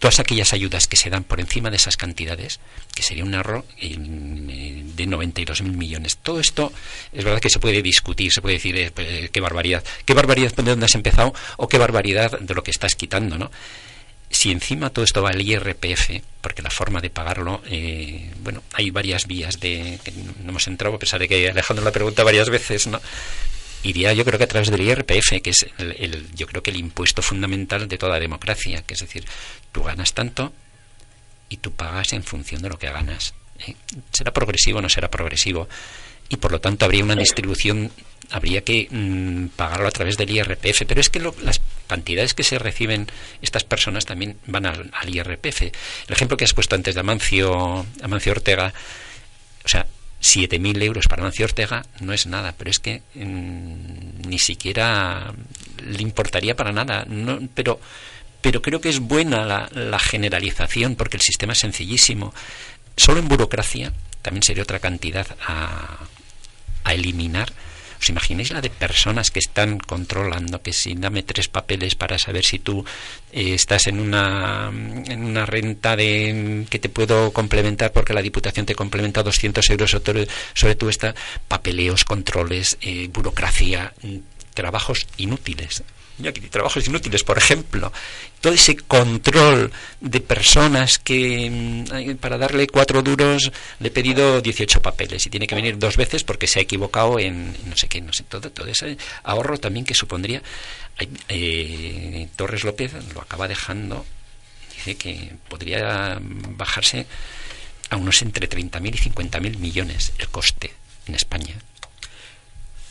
[0.00, 2.58] todas aquellas ayudas que se dan por encima de esas cantidades,
[2.94, 6.16] que sería un error de 92.000 millones.
[6.16, 6.72] Todo esto
[7.12, 10.54] es verdad que se puede discutir, se puede decir eh, pues, qué barbaridad, qué barbaridad
[10.56, 13.50] de dónde has empezado o qué barbaridad de lo que estás quitando, ¿no?
[14.30, 18.90] Si encima todo esto va al IRPF, porque la forma de pagarlo, eh, bueno, hay
[18.90, 22.48] varias vías de que no hemos entrado, a pesar de que Alejandro la pregunta varias
[22.48, 23.00] veces, ¿no?
[23.82, 26.76] Iría yo creo que a través del IRPF, que es el, yo creo que el
[26.76, 29.24] impuesto fundamental de toda democracia, que es decir,
[29.72, 30.52] tú ganas tanto
[31.48, 33.34] y tú pagas en función de lo que ganas.
[33.66, 33.74] ¿eh?
[34.12, 35.68] ¿Será progresivo o no será progresivo?
[36.28, 37.90] Y por lo tanto habría una distribución,
[38.30, 42.58] habría que mm, pagarlo a través del IRPF, pero es que las cantidades que se
[42.58, 43.08] reciben
[43.42, 45.62] estas personas también van al, al IRPF.
[45.62, 45.72] El
[46.10, 48.72] ejemplo que has puesto antes de Amancio, Amancio Ortega,
[49.64, 49.86] o sea,
[50.20, 55.32] 7.000 euros para Mancio Ortega no es nada, pero es que mm, ni siquiera
[55.86, 57.04] le importaría para nada.
[57.08, 57.80] No, pero,
[58.40, 62.34] pero creo que es buena la, la, generalización porque el sistema es sencillísimo.
[62.96, 65.98] Solo en burocracia también sería otra cantidad a,
[66.84, 67.52] a eliminar
[68.00, 72.44] ¿Os imagináis la de personas que están controlando que si dame tres papeles para saber
[72.44, 72.84] si tú
[73.32, 74.72] eh, estás en una,
[75.06, 79.90] en una renta de que te puedo complementar porque la Diputación te complementa 200 euros
[79.90, 81.14] sobre, sobre tú esta
[81.46, 84.16] papeleos, controles, eh, burocracia, mm,
[84.54, 85.84] trabajos inútiles
[86.50, 87.92] trabajos inútiles, por ejemplo,
[88.40, 94.80] todo ese control de personas que mm, para darle cuatro duros le he pedido 18
[94.80, 98.00] papeles y tiene que venir dos veces porque se ha equivocado en no sé qué,
[98.00, 100.42] no sé, todo, todo ese ahorro también que supondría.
[101.28, 104.04] Eh, Torres López lo acaba dejando,
[104.74, 107.06] dice que podría bajarse
[107.90, 110.72] a unos entre 30.000 y 50.000 millones el coste
[111.06, 111.56] en España.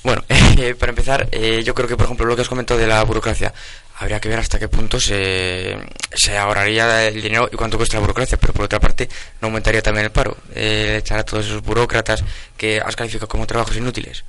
[0.04, 2.88] Bueno, eh, para empezar, eh, yo creo que, por ejemplo, lo que has comentado de
[2.88, 3.54] la burocracia,
[4.00, 5.78] habría que ver hasta qué punto se,
[6.16, 9.10] se ahorraría el dinero y cuánto cuesta la burocracia, pero por otra parte,
[9.42, 12.24] no aumentaría también el paro, eh, echar a todos esos burócratas
[12.58, 14.24] que has calificado como trabajos inútiles.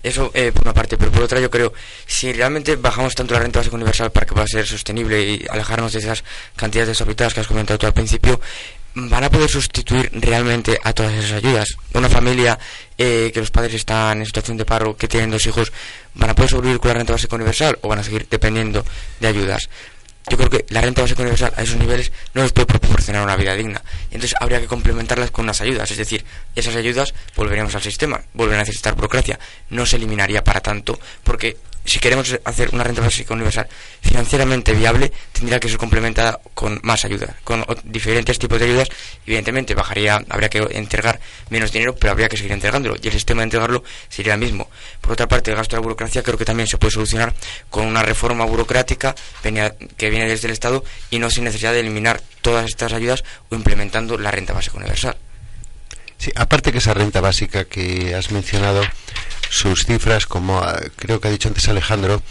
[0.00, 1.72] Eso eh, por una parte, pero por otra yo creo,
[2.06, 5.92] si realmente bajamos tanto la renta básica universal para que pueda ser sostenible y alejarnos
[5.92, 6.22] de esas
[6.54, 8.40] cantidades desorbitadas que has comentado tú al principio,
[9.06, 11.76] van a poder sustituir realmente a todas esas ayudas.
[11.94, 12.58] Una familia
[12.96, 15.72] eh, que los padres están en situación de paro, que tienen dos hijos,
[16.14, 18.84] ¿van a poder sobrevivir con la renta básica universal o van a seguir dependiendo
[19.20, 19.68] de ayudas?
[20.28, 23.36] Yo creo que la renta básica universal a esos niveles no les puede proporcionar una
[23.36, 23.82] vida digna.
[24.10, 25.90] Entonces habría que complementarlas con unas ayudas.
[25.90, 26.24] Es decir,
[26.54, 29.38] esas ayudas volveríamos al sistema, volverían a necesitar burocracia.
[29.70, 31.56] No se eliminaría para tanto porque
[31.88, 33.66] si queremos hacer una renta básica universal
[34.00, 38.88] financieramente viable, tendría que ser complementada con más ayuda, con diferentes tipos de ayudas.
[39.26, 41.20] Evidentemente, bajaría, habría que entregar
[41.50, 44.70] menos dinero, pero habría que seguir entregándolo y el sistema de entregarlo sería el mismo.
[45.00, 47.34] Por otra parte, el gasto de la burocracia creo que también se puede solucionar
[47.70, 49.14] con una reforma burocrática
[49.96, 53.54] que viene desde el Estado y no sin necesidad de eliminar todas estas ayudas o
[53.54, 55.16] implementando la renta básica universal.
[56.18, 58.82] Sí, aparte que esa renta básica que has mencionado,
[59.50, 62.22] sus cifras, como ah, creo que ha dicho antes Alejandro,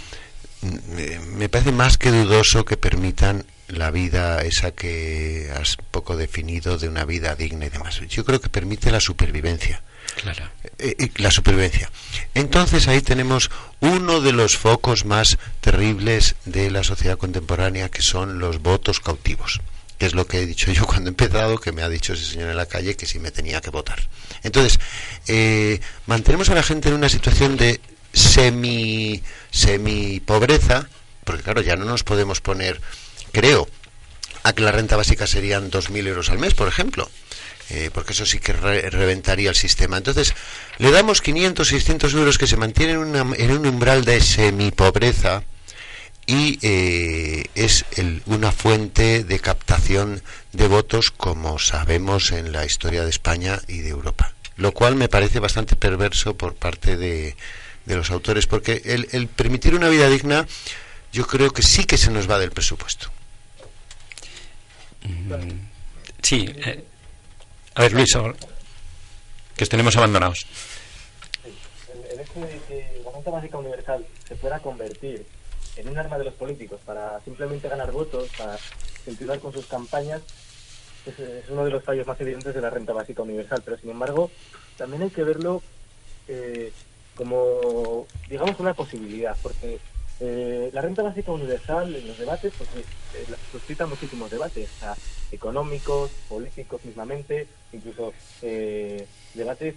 [1.35, 6.87] me parece más que dudoso que permitan la vida esa que has poco definido de
[6.87, 7.99] una vida digna y demás.
[8.07, 9.81] Yo creo que permite la supervivencia.
[10.21, 10.49] Claro.
[10.79, 11.91] Eh, eh, la supervivencia.
[12.33, 13.51] Entonces ahí tenemos
[13.81, 19.61] uno de los focos más terribles de la sociedad contemporánea, que son los votos cautivos
[19.97, 22.25] que es lo que he dicho yo cuando he empezado, que me ha dicho ese
[22.25, 23.99] señor en la calle que sí me tenía que votar.
[24.43, 24.79] Entonces,
[25.27, 27.79] eh, mantenemos a la gente en una situación de
[28.13, 29.21] semi,
[29.51, 30.87] semi pobreza,
[31.23, 32.81] porque claro, ya no nos podemos poner,
[33.31, 33.67] creo,
[34.43, 37.09] a que la renta básica serían 2.000 euros al mes, por ejemplo.
[37.69, 39.97] Eh, porque eso sí que reventaría el sistema.
[39.97, 40.33] Entonces,
[40.77, 45.43] le damos 500, 600 euros que se mantienen en un umbral de semi pobreza
[46.27, 47.85] y eh, es
[48.25, 50.21] una fuente de captación
[50.51, 54.33] de votos como sabemos en la historia de España y de Europa.
[54.57, 57.35] Lo cual me parece bastante perverso por parte de,
[57.85, 60.45] los autores porque el, permitir una vida digna
[61.13, 63.09] yo creo que sí que se nos va del presupuesto.
[65.03, 65.59] Mm,
[66.21, 66.53] sí.
[66.57, 66.83] Eh,
[67.75, 68.17] a ver, Luis,
[69.55, 70.45] que tenemos abandonados.
[72.11, 75.25] El hecho de que la renta básica universal se pueda convertir
[75.77, 78.57] en un arma de los políticos para simplemente ganar votos, para
[79.05, 80.21] continuar con sus campañas,
[81.05, 83.61] es, uno de los fallos más evidentes de la renta básica universal.
[83.63, 84.29] Pero sin embargo,
[84.77, 85.61] también hay que verlo
[86.27, 86.71] eh,
[87.15, 89.79] como, digamos, una posibilidad, porque
[90.19, 94.69] eh, la renta básica universal en los debates pues, eh, eh, suscita muchísimos debates,
[95.31, 99.75] económicos, políticos mismamente, incluso eh, debates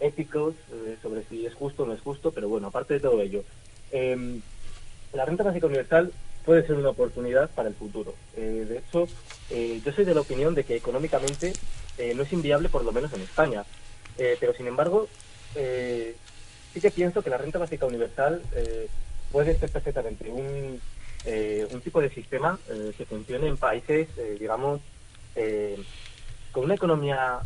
[0.00, 3.20] éticos eh, sobre si es justo o no es justo, pero bueno, aparte de todo
[3.20, 3.44] ello,
[3.92, 4.40] em,
[5.16, 6.12] la renta básica universal
[6.44, 8.14] puede ser una oportunidad para el futuro.
[8.36, 9.08] Eh, de hecho,
[9.50, 11.52] eh, yo soy de la opinión de que económicamente
[11.98, 13.64] eh, no es inviable, por lo menos en España.
[14.16, 15.08] Pero sin embargo,
[15.52, 18.40] sí que pienso que la renta básica universal
[19.30, 20.80] puede ser perfectamente un,
[21.70, 22.58] un tipo de sistema
[22.96, 24.08] que funcione en países,
[24.40, 24.80] digamos,
[26.50, 27.40] con una economía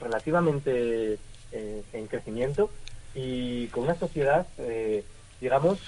[0.00, 1.18] relativamente
[1.52, 2.70] en crecimiento
[3.14, 4.46] y con una sociedad,
[5.38, 5.78] digamos,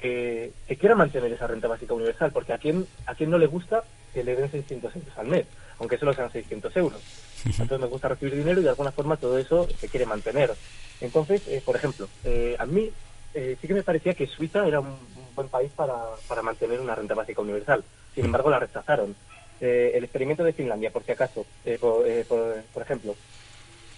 [0.00, 3.46] que, que quiera mantener esa renta básica universal, porque a quién, a quién no le
[3.46, 5.46] gusta que le den 600 euros al mes,
[5.78, 7.00] aunque solo sean 600 euros.
[7.44, 10.52] Entonces me gusta recibir dinero y de alguna forma todo eso se quiere mantener.
[11.00, 12.90] Entonces, eh, por ejemplo, eh, a mí
[13.34, 15.94] eh, sí que me parecía que Suiza era un, un buen país para,
[16.26, 17.84] para mantener una renta básica universal.
[18.14, 19.14] Sin embargo, la rechazaron.
[19.60, 23.14] El experimento de Finlandia, por si acaso, eh, por, eh, por, por ejemplo,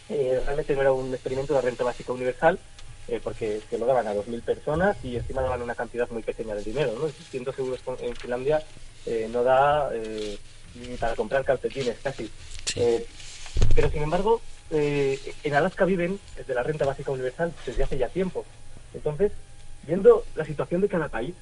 [0.09, 2.59] realmente no era un experimento de renta básica universal,
[3.09, 6.55] eh, porque se lo daban a 2.000 personas y encima daban una cantidad muy pequeña
[6.55, 6.95] de dinero.
[6.99, 7.09] ¿no?
[7.09, 8.63] 600 euros en Finlandia
[9.07, 10.39] eh, no da eh,
[10.75, 12.31] ni para comprar calcetines casi.
[13.75, 14.41] Pero sin embargo,
[14.71, 18.47] en Alaska viven de la renta básica universal desde hace ya tiempo.
[18.95, 19.33] Entonces,
[19.87, 21.35] viendo la situación de cada país,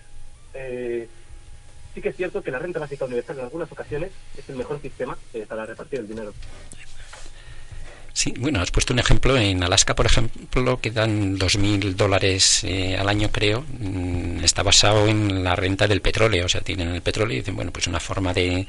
[0.52, 4.80] sí que es cierto que la renta básica universal en algunas ocasiones es el mejor
[4.80, 6.32] sistema para repartir el dinero.
[8.12, 9.36] Sí, bueno, has puesto un ejemplo.
[9.36, 15.06] En Alaska, por ejemplo, que dan 2.000 dólares eh, al año, creo, mm, está basado
[15.06, 16.46] en la renta del petróleo.
[16.46, 18.66] O sea, tienen el petróleo y dicen, bueno, pues una forma de,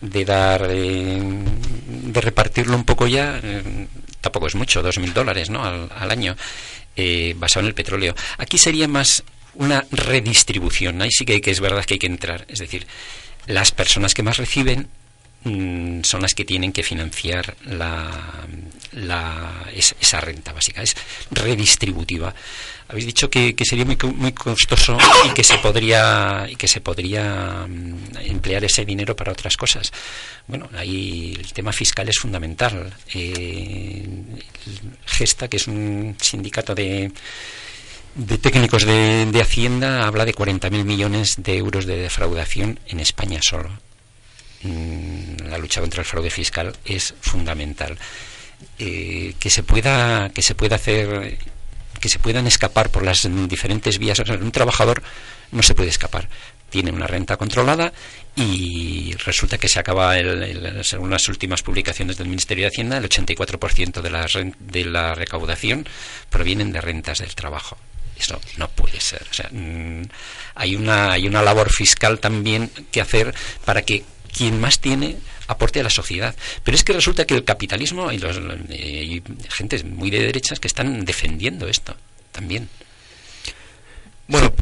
[0.00, 3.86] de dar, eh, de repartirlo un poco ya, eh,
[4.20, 5.64] tampoco es mucho, 2.000 dólares, ¿no?
[5.64, 6.36] Al, al año,
[6.96, 8.14] eh, basado en el petróleo.
[8.38, 9.22] Aquí sería más
[9.54, 11.00] una redistribución.
[11.02, 12.44] Ahí sí que, que es verdad que hay que entrar.
[12.48, 12.86] Es decir,
[13.46, 14.88] las personas que más reciben
[15.44, 18.10] mm, son las que tienen que financiar la,
[18.92, 20.82] la- es- esa renta básica.
[20.82, 20.94] Es
[21.30, 22.34] redistributiva.
[22.88, 27.66] Habéis dicho que, sería muy, muy costoso y que se podría y que se podría
[27.68, 29.92] mm, emplear ese dinero para otras cosas.
[30.48, 32.92] Bueno, ahí el tema fiscal es fundamental.
[33.14, 34.08] Eh,
[35.06, 37.12] Gesta, que es un sindicato de
[38.16, 43.38] de técnicos de, de Hacienda habla de 40.000 millones de euros de defraudación en España
[43.40, 43.70] solo.
[44.62, 47.96] Mm, La lucha contra el fraude fiscal es fundamental.
[48.78, 51.38] Eh, que se pueda que se pueda hacer
[51.98, 54.18] que se puedan escapar por las diferentes vías.
[54.20, 55.02] Un trabajador
[55.52, 56.28] no se puede escapar.
[56.70, 57.92] Tiene una renta controlada
[58.36, 62.96] y resulta que se acaba, el, el- según las últimas publicaciones del Ministerio de Hacienda,
[62.98, 64.26] el 84% de la,
[64.60, 65.86] de la recaudación
[66.30, 67.76] provienen de rentas del trabajo.
[68.18, 69.26] Eso no puede ser.
[69.30, 70.02] O sea, mm,
[70.54, 73.34] hay, una, hay una labor fiscal también que hacer
[73.64, 74.04] para que
[74.36, 75.16] quien más tiene
[75.46, 76.34] aporte a la sociedad.
[76.64, 78.36] Pero es que resulta que el capitalismo y, los,
[78.68, 81.96] eh, y gente muy de derechas que están defendiendo esto
[82.32, 82.68] también.
[84.28, 84.52] Bueno,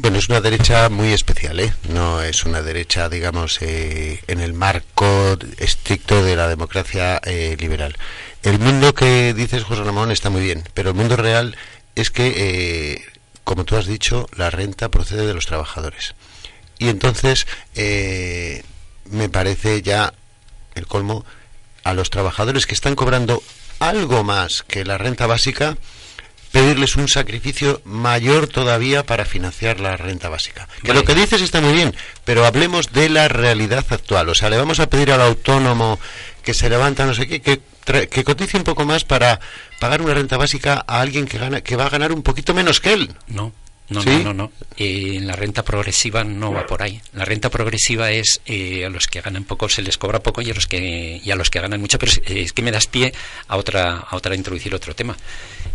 [0.00, 1.74] bueno, es una derecha muy especial, ¿eh?
[1.88, 7.96] No es una derecha, digamos, eh, en el marco estricto de la democracia eh, liberal.
[8.44, 11.56] El mundo que dices, José Ramón, está muy bien, pero el mundo real
[11.96, 13.04] es que, eh,
[13.42, 16.14] como tú has dicho, la renta procede de los trabajadores.
[16.78, 17.48] Y entonces,
[19.10, 20.12] me parece ya
[20.74, 21.24] el colmo
[21.84, 23.42] a los trabajadores que están cobrando
[23.78, 25.76] algo más que la renta básica,
[26.52, 30.68] pedirles un sacrificio mayor todavía para financiar la renta básica.
[30.82, 31.00] Que Vale.
[31.00, 31.94] lo que dices está muy bien,
[32.24, 34.28] pero hablemos de la realidad actual.
[34.28, 35.98] O sea, le vamos a pedir al autónomo
[36.42, 37.60] que se levanta no sé qué, que,
[38.08, 39.40] que cotice un poco más para
[39.78, 42.80] pagar una renta básica a alguien que gana que va a ganar un poquito menos
[42.80, 43.14] que él.
[43.28, 43.52] No,
[43.88, 44.10] no, ¿Sí?
[44.10, 44.34] no, no.
[44.34, 44.52] no.
[44.76, 47.00] Eh, la renta progresiva no va por ahí.
[47.14, 50.50] La renta progresiva es eh, a los que ganan poco se les cobra poco y
[50.50, 51.98] a los que y a los que ganan mucho.
[51.98, 53.12] Pero es, es que me das pie
[53.46, 55.16] a otra a otra introducir otro tema.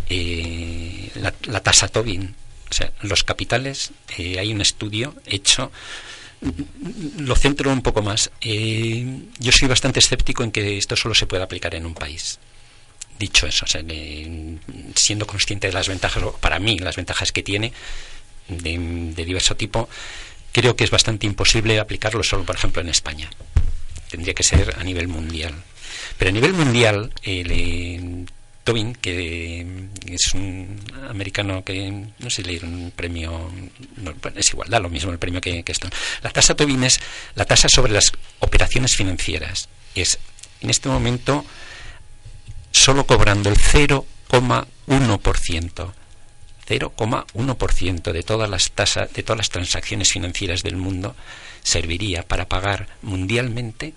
[0.08, 2.34] Eh, la, la tasa Tobin.
[2.70, 3.90] O sea, los capitales.
[4.16, 5.70] eh, hay un estudio hecho
[7.18, 8.30] lo centro un poco más.
[8.40, 12.38] Eh, yo soy bastante escéptico en que esto solo se pueda aplicar en un país.
[13.18, 13.82] Dicho eso, o sea,
[14.94, 17.72] siendo consciente de las ventajas, para mí las ventajas que tiene
[18.48, 19.88] de, diverso tipo,
[20.52, 23.30] creo que es bastante imposible aplicarlo solo, por ejemplo, en España.
[24.10, 25.54] Tendría que ser a nivel mundial.
[26.18, 28.24] Pero a nivel mundial, el, eh,
[28.64, 33.52] Tobin, que es un americano que no sé le dieron un premio,
[33.96, 35.88] no, es igual, da lo mismo el premio que, que esto.
[36.22, 36.98] La tasa Tobin es
[37.34, 39.68] la tasa sobre las operaciones financieras.
[39.94, 40.18] Es
[40.62, 41.44] en este momento
[42.74, 45.92] solo cobrando el 0,1%.
[46.66, 51.14] 0,1% de todas las tasas, de todas las transacciones financieras del mundo
[51.62, 53.92] serviría para pagar mundialmente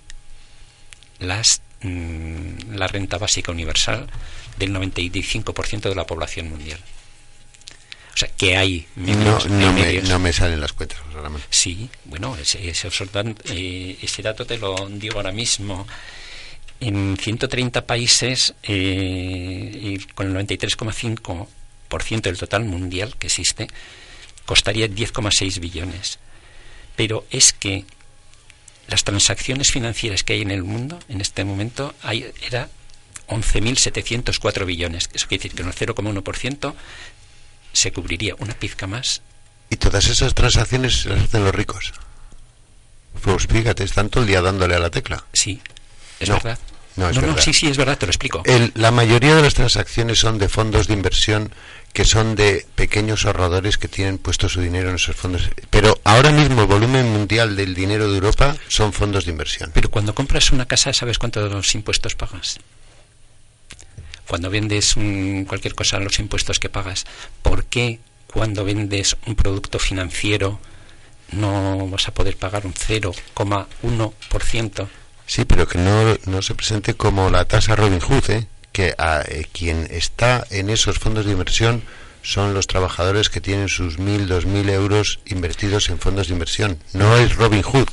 [1.19, 4.07] las, mm, la renta básica universal
[4.57, 6.79] del 95% de la población mundial.
[8.13, 11.41] O sea, que hay No, medios- no, hay me, no me salen las cuentas, Ramón.
[11.49, 12.89] Sí, bueno, ese, ese,
[13.45, 15.87] eh, ese dato te lo digo ahora mismo.
[16.79, 23.67] En 130 países, eh, y con el 93,5% del total mundial que existe,
[24.45, 26.19] costaría 10,6 billones.
[26.95, 27.85] Pero es que
[28.87, 32.69] las transacciones financieras que hay en el mundo en este momento hay, era
[33.27, 35.09] 11.704 billones.
[35.13, 36.73] Eso quiere decir que en el 0,1%
[37.73, 39.21] se cubriría una pizca más
[39.69, 41.93] Y todas esas transacciones las hacen los ricos.
[43.21, 45.25] Pues fíjate, están todo el día dándole a la tecla.
[45.33, 45.61] Sí,
[46.19, 46.59] es No, verdad.
[46.95, 47.41] no, es verdad.
[47.41, 48.41] sí, sí, es verdad, te lo explico.
[48.45, 51.51] El- la mayoría de las transacciones son de fondos de inversión
[51.93, 55.49] que son de pequeños ahorradores que tienen puesto su dinero en esos fondos.
[55.71, 59.71] Pero ahora mismo el volumen mundial del dinero de Europa son fondos de inversión.
[59.73, 62.59] Pero cuando compras una casa, ¿sabes cuántos impuestos pagas?
[64.27, 67.05] Cuando vendes un- cualquier cosa, los impuestos que pagas.
[67.41, 67.99] ¿Por qué
[68.31, 70.59] cuando vendes un producto financiero
[71.31, 74.87] no vas a poder pagar un 0,1%?
[75.27, 78.47] Sí, pero que no, no se presente como la tasa Robin Hood, ¿eh?
[78.71, 81.83] que a, eh, quien está en esos fondos de inversión
[82.23, 86.79] son los trabajadores que tienen sus mil, dos mil euros invertidos en fondos de inversión.
[86.93, 87.87] No es Robin Hood.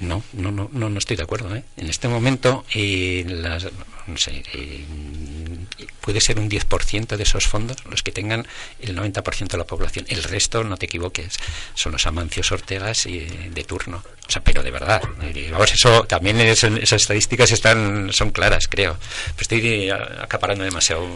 [0.00, 1.54] No, no, no, no, no estoy de acuerdo.
[1.54, 1.62] ¿eh?
[1.76, 3.66] En este momento, eh, las,
[4.06, 4.84] no sé, eh,
[6.00, 8.46] puede ser un 10% de esos fondos los que tengan
[8.80, 10.06] el 90% de la población.
[10.08, 11.34] El resto, no te equivoques,
[11.74, 14.02] son los amancios Ortegas eh, de turno.
[14.26, 15.02] O sea, pero de verdad.
[15.22, 18.96] eh, Vamos, eso también es- esas estadísticas están son claras, creo.
[19.38, 21.06] Estoy eh, acaparando demasiado.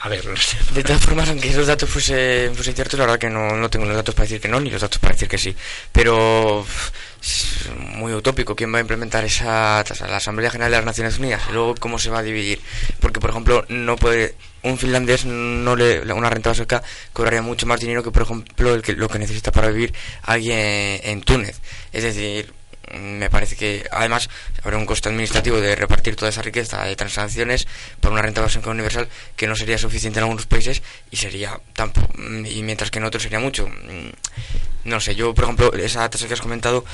[0.00, 0.24] A ver,
[0.74, 3.86] De todas formas, aunque esos datos fuesen, fuesen ciertos, la verdad que no, no tengo
[3.86, 5.54] los datos para decir que no, ni los datos para decir que sí.
[5.92, 6.66] Pero
[7.96, 10.06] muy utópico quién va a implementar esa tasa.
[10.08, 11.42] La Asamblea General de las Naciones Unidas.
[11.50, 12.60] Y luego, ¿cómo se va a dividir?
[13.00, 16.82] Porque, por ejemplo, no puede un finlandés no le una renta básica
[17.14, 21.00] cobraría mucho más dinero que, por ejemplo, el que, lo que necesita para vivir alguien
[21.02, 21.60] en Túnez.
[21.92, 22.52] Es decir,
[22.98, 24.28] me parece que además
[24.62, 27.66] habrá un coste administrativo de repartir toda esa riqueza de transacciones
[28.00, 32.08] por una renta básica universal que no sería suficiente en algunos países y sería tampoco
[32.18, 33.68] y mientras que en otros sería mucho
[34.84, 36.84] no sé yo por ejemplo esa tasa que has comentado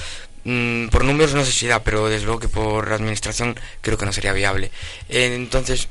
[0.45, 4.07] mm, por números no sé si da pero desde luego que por administración creo que
[4.07, 4.71] no sería viable.
[5.09, 5.89] Eh, entonces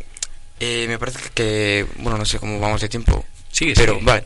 [0.60, 3.26] eh, me parece que, bueno no sé cómo vamos de tiempo
[3.56, 4.26] Sigue, pero vale.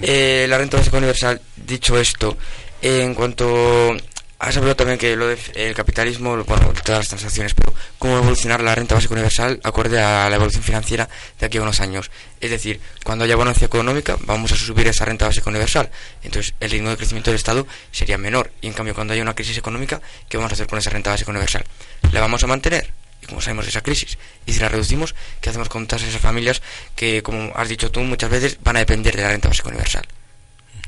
[0.00, 2.38] Eh, la renta básica universal dicho esto
[2.80, 3.96] en cuanto
[4.40, 8.72] Has hablado también que lo del capitalismo, bueno, todas las transacciones, pero cómo evolucionar la
[8.72, 11.08] renta básica universal acorde a la evolución financiera
[11.40, 12.08] de aquí a unos años.
[12.40, 15.90] Es decir, cuando haya bonanza económica, vamos a subir esa renta básica universal.
[16.22, 18.52] Entonces, el ritmo de crecimiento del Estado sería menor.
[18.60, 21.10] Y en cambio, cuando haya una crisis económica, ¿qué vamos a hacer con esa renta
[21.10, 21.64] básica universal?
[22.12, 22.92] ¿La vamos a mantener?
[23.20, 26.62] Y como sabemos esa crisis, y si la reducimos, ¿qué hacemos con todas esas familias
[26.94, 30.06] que, como has dicho tú, muchas veces van a depender de la renta básica universal?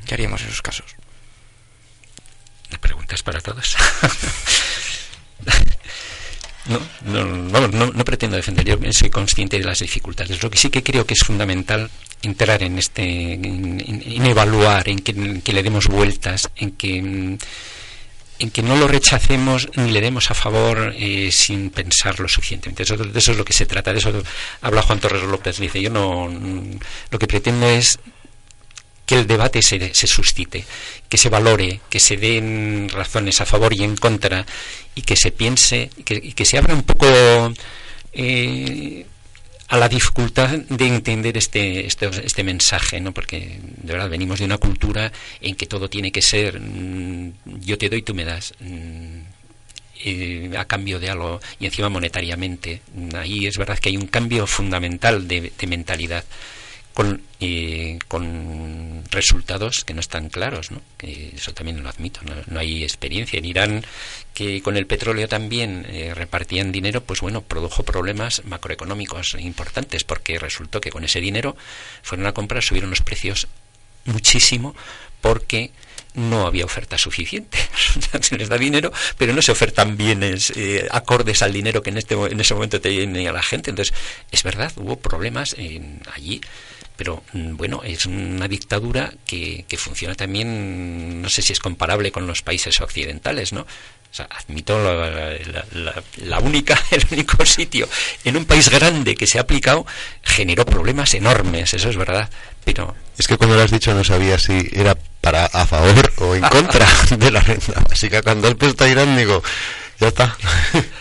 [0.05, 0.95] ¿Qué haríamos en esos casos?
[2.71, 3.75] La pregunta es para todos.
[6.67, 10.43] No, no, no, no pretendo defender, yo soy consciente de las dificultades.
[10.43, 11.89] Lo que sí que creo que es fundamental
[12.21, 15.13] entrar en este, en, evaluar, en que,
[15.53, 17.37] le demos vueltas, en que
[18.41, 22.83] en que no lo rechacemos ni le demos a favor eh, sin pensar lo suficientemente.
[22.83, 23.93] Eso, de eso es lo que se trata.
[23.93, 24.11] De eso
[24.61, 25.59] habla Juan Torres López.
[25.59, 26.27] Dice, yo no,
[27.11, 27.99] lo que pretendo es
[29.11, 30.63] que el debate se, se suscite,
[31.09, 34.45] que se valore, que se den razones a favor y en contra
[34.95, 37.05] y que se piense, que, que se abra un poco
[38.13, 39.05] eh,
[39.67, 43.11] a la dificultad de entender este, este, este mensaje, ¿no?
[43.11, 47.33] porque de verdad venimos de una cultura en que todo tiene que ser mm,
[47.65, 48.53] yo te doy, tú me das.
[48.61, 52.81] mm, a cambio de algo y encima monetariamente.
[53.13, 56.23] Ahí es verdad que hay un cambio fundamental de, de mentalidad
[56.93, 60.81] con, eh, con resultados que no están claros, ¿no?
[60.97, 63.39] Que eso también lo admito, no, no hay experiencia.
[63.39, 63.85] En Irán,
[64.33, 70.39] que con el petróleo también eh, repartían dinero, pues bueno, produjo problemas macroeconómicos importantes, porque
[70.39, 71.55] resultó que con ese dinero
[72.01, 73.47] fueron a comprar, subieron los precios
[74.05, 74.75] muchísimo,
[75.21, 75.71] porque
[76.13, 77.57] no había oferta suficiente.
[78.21, 81.97] se les da dinero, pero no se ofertan bienes eh, acordes al dinero que en
[81.97, 83.69] este en ese momento tenía la gente.
[83.69, 83.95] Entonces,
[84.31, 86.41] es verdad, hubo problemas en, allí,
[86.95, 92.11] pero mm, bueno, es una dictadura que, que funciona también, no sé si es comparable
[92.11, 93.61] con los países occidentales, ¿no?
[94.11, 95.09] O sea, admito la,
[95.73, 97.87] la, la, única, el único sitio
[98.25, 99.85] en un país grande que se ha aplicado
[100.21, 102.29] generó problemas enormes, eso es verdad.
[102.65, 106.35] Pero es que cuando lo has dicho no sabía si era para a favor o
[106.35, 106.85] en contra
[107.17, 108.21] de la renta básica.
[108.21, 109.41] Cuando has puesto Irán digo,
[109.99, 110.37] ya está.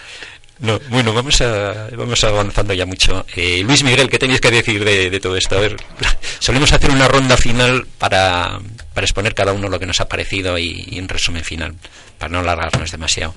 [0.61, 3.25] No, bueno, vamos a, vamos avanzando ya mucho.
[3.35, 5.57] Eh, Luis Miguel, ¿qué tenéis que decir de, todo esto?
[5.57, 5.77] A ver,
[6.39, 8.61] solemos hacer una ronda final para,
[8.97, 11.75] exponer cada uno lo que nos ha parecido y, un resumen final,
[12.19, 13.35] para no alargarnos demasiado.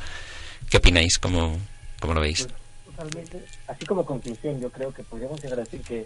[0.69, 1.17] ¿Qué opináis?
[1.17, 1.57] ¿Cómo,
[2.01, 2.45] cómo lo veis?
[2.86, 3.45] Totalmente.
[3.67, 6.05] Así como conclusión, yo creo que podríamos llegar a decir que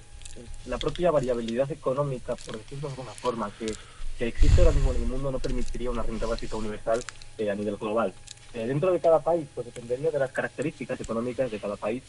[0.68, 3.74] la propia variabilidad económica, por decirlo de alguna forma, que,
[4.20, 7.04] que existe ahora mismo en el mundo no permitiría una renta básica universal
[7.40, 8.14] eh, a nivel global.
[8.54, 12.04] Eh, dentro de cada país, pues dependería de las características económicas de cada país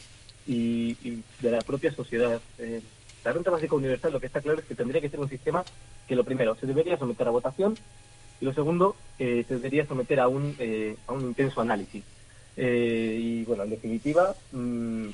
[0.47, 2.39] y, de la propia sociedad.
[2.57, 2.81] Eh,
[3.23, 5.63] la renta básica universal lo que está claro es que tendría que ser un sistema
[6.07, 7.77] que lo primero se debería someter a votación
[8.39, 10.55] y lo segundo eh, se debería someter a un,
[11.05, 12.03] a un intenso análisis.
[12.55, 15.09] y bueno, en definitiva, mmm,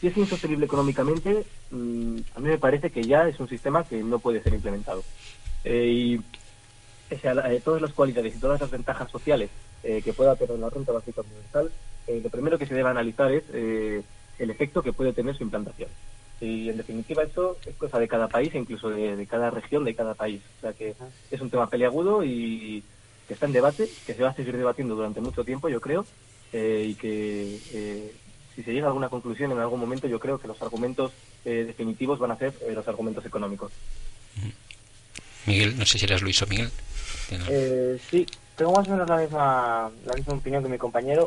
[0.00, 4.02] si es insostenible económicamente, mmm, a mí me parece que ya es un sistema que
[4.02, 5.04] no puede ser implementado.
[5.64, 6.20] y
[7.64, 9.48] todas las cualidades y todas las ventajas sociales
[9.88, 11.70] eh, que pueda tener la renta básica universal,
[12.08, 14.02] eh, lo primero que se debe analizar es eh,
[14.36, 15.88] el efecto que puede tener su implantación.
[16.40, 20.14] Y en definitiva eso es cosa de cada país, incluso de, cada región, de cada
[20.14, 20.42] país.
[20.58, 20.96] O sea que
[21.30, 22.82] es un tema peleagudo y
[23.28, 26.04] que está en debate, que se va a seguir debatiendo durante mucho tiempo, yo creo,
[26.52, 28.10] y que
[28.56, 31.12] si se llega a alguna conclusión en algún momento, yo creo que los argumentos
[31.44, 33.70] definitivos van a ser los argumentos económicos.
[35.46, 36.70] Miguel, no sé si eres Luis o Miguel.
[38.10, 38.26] sí,
[38.56, 41.26] tengo más o menos la misma, la misma opinión que mi compañero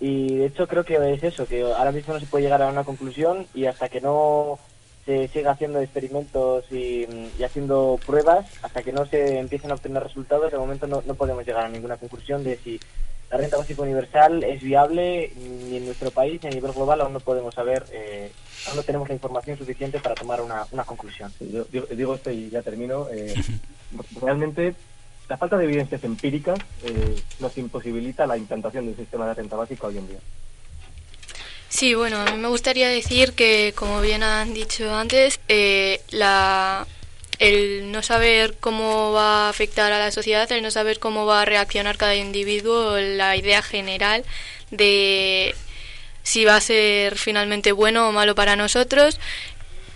[0.00, 2.68] y de hecho creo que es eso, que ahora mismo no se puede llegar a
[2.68, 4.58] una conclusión y hasta que no
[5.04, 7.06] se siga haciendo experimentos y,
[7.44, 11.46] haciendo pruebas, hasta que no se empiecen a obtener resultados, de momento no, no podemos
[11.46, 12.80] llegar a ninguna conclusión de si
[13.30, 17.12] la renta básica universal es viable ni en nuestro país ni a nivel global aún
[17.12, 18.30] no podemos saber, eh,
[18.66, 21.32] aún no tenemos la información suficiente para tomar una, una conclusión.
[21.40, 23.08] yo, digo esto y ya termino.
[23.10, 23.34] Eh,
[24.20, 24.74] realmente
[25.28, 29.86] la falta de evidencias empíricas eh, nos imposibilita la implantación del sistema de renta básica
[29.86, 30.18] hoy en día.
[31.68, 36.86] Sí, bueno, a mí me gustaría decir que, como bien han dicho antes, eh, la,
[37.40, 41.42] el no saber cómo va a afectar a la sociedad, el no saber cómo va
[41.42, 44.24] a reaccionar cada individuo, la idea general
[44.70, 45.54] de
[46.22, 49.18] si va a ser finalmente bueno o malo para nosotros,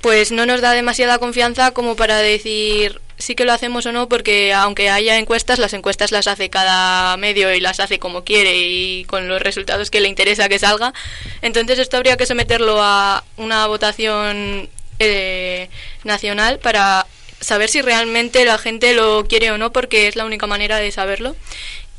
[0.01, 4.09] pues no nos da demasiada confianza como para decir sí que lo hacemos o no,
[4.09, 8.57] porque aunque haya encuestas, las encuestas las hace cada medio y las hace como quiere
[8.57, 10.95] y con los resultados que le interesa que salga.
[11.43, 15.69] Entonces esto habría que someterlo a una votación eh,
[16.05, 17.07] nacional para
[17.41, 20.91] saber si realmente la gente lo quiere o no, porque es la única manera de
[20.93, 21.37] saberlo.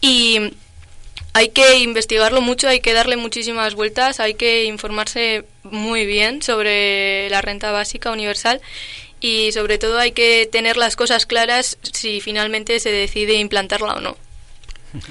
[0.01, 0.53] Y
[1.33, 7.29] hay que investigarlo mucho, hay que darle muchísimas vueltas, hay que informarse muy bien sobre
[7.29, 8.61] la renta básica universal
[9.19, 14.01] y sobre todo hay que tener las cosas claras si finalmente se decide implantarla o
[14.01, 14.17] no.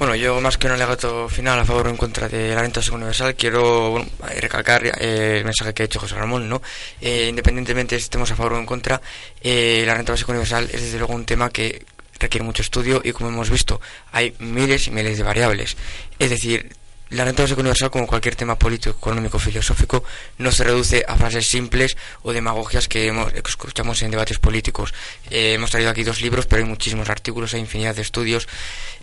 [0.00, 2.80] Bueno, yo más que un alegato final a favor o en contra de la renta
[2.90, 4.02] universal, quiero
[4.40, 6.62] recalcar eh, el mensaje que ha hecho José Ramón, ¿no?
[7.02, 9.02] Eh, independientemente de si estemos a favor o en contra,
[9.42, 11.84] eh, la renta básica universal es desde luego un tema que
[12.18, 15.76] requiere mucho estudio y como hemos visto, hay miles y miles de variables.
[16.18, 16.74] Es decir,
[17.10, 20.04] la renta básica universal, como cualquier tema político, económico, filosófico,
[20.38, 24.94] no se reduce a frases simples o demagogias que, hemos, escuchamos en debates políticos.
[25.30, 28.48] Eh, hemos traído aquí dos libros, pero hay muchísimos artículos, hay infinidad de estudios.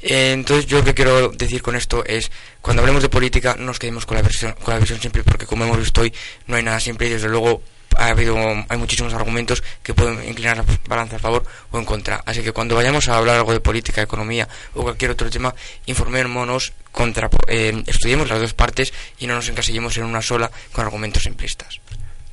[0.01, 2.31] Eh, entonces, yo lo que quiero decir con esto es,
[2.61, 5.45] cuando hablemos de política, no nos quedemos con la, versión, con la visión simple, porque
[5.45, 6.13] como hemos visto hoy,
[6.47, 7.61] no hay nada simple y desde luego
[7.97, 12.21] ha habido, hay muchísimos argumentos que pueden inclinar la balanza a favor o en contra.
[12.25, 15.53] Así que cuando vayamos a hablar algo de política, economía o cualquier otro tema,
[15.85, 20.83] informémonos, contra, eh, estudiemos las dos partes y no nos encasillemos en una sola con
[20.83, 21.79] argumentos simplistas.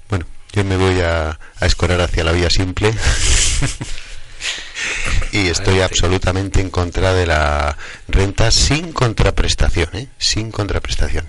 [0.08, 2.94] Bueno, yo me voy a, a escorar hacia la vía simple.
[5.32, 7.76] y estoy absolutamente en contra de la
[8.08, 10.08] renta sin contraprestación, ¿eh?
[10.16, 11.26] sin contraprestación.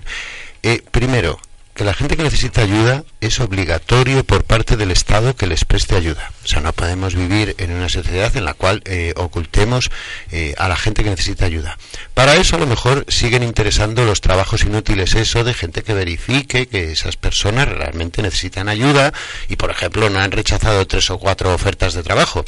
[0.62, 1.38] Eh, primero,
[1.76, 5.94] que la gente que necesita ayuda es obligatorio por parte del Estado que les preste
[5.94, 6.32] ayuda.
[6.42, 9.90] O sea, no podemos vivir en una sociedad en la cual eh, ocultemos
[10.32, 11.76] eh, a la gente que necesita ayuda.
[12.14, 16.66] Para eso a lo mejor siguen interesando los trabajos inútiles eso de gente que verifique
[16.66, 19.12] que esas personas realmente necesitan ayuda
[19.50, 22.46] y, por ejemplo, no han rechazado tres o cuatro ofertas de trabajo.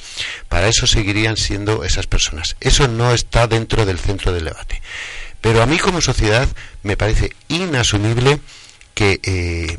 [0.49, 2.57] Para eso seguirían siendo esas personas.
[2.61, 4.81] Eso no está dentro del centro del debate.
[5.43, 6.49] Pero a mí como sociedad
[6.83, 8.41] me parece inasumible
[8.99, 9.77] que eh,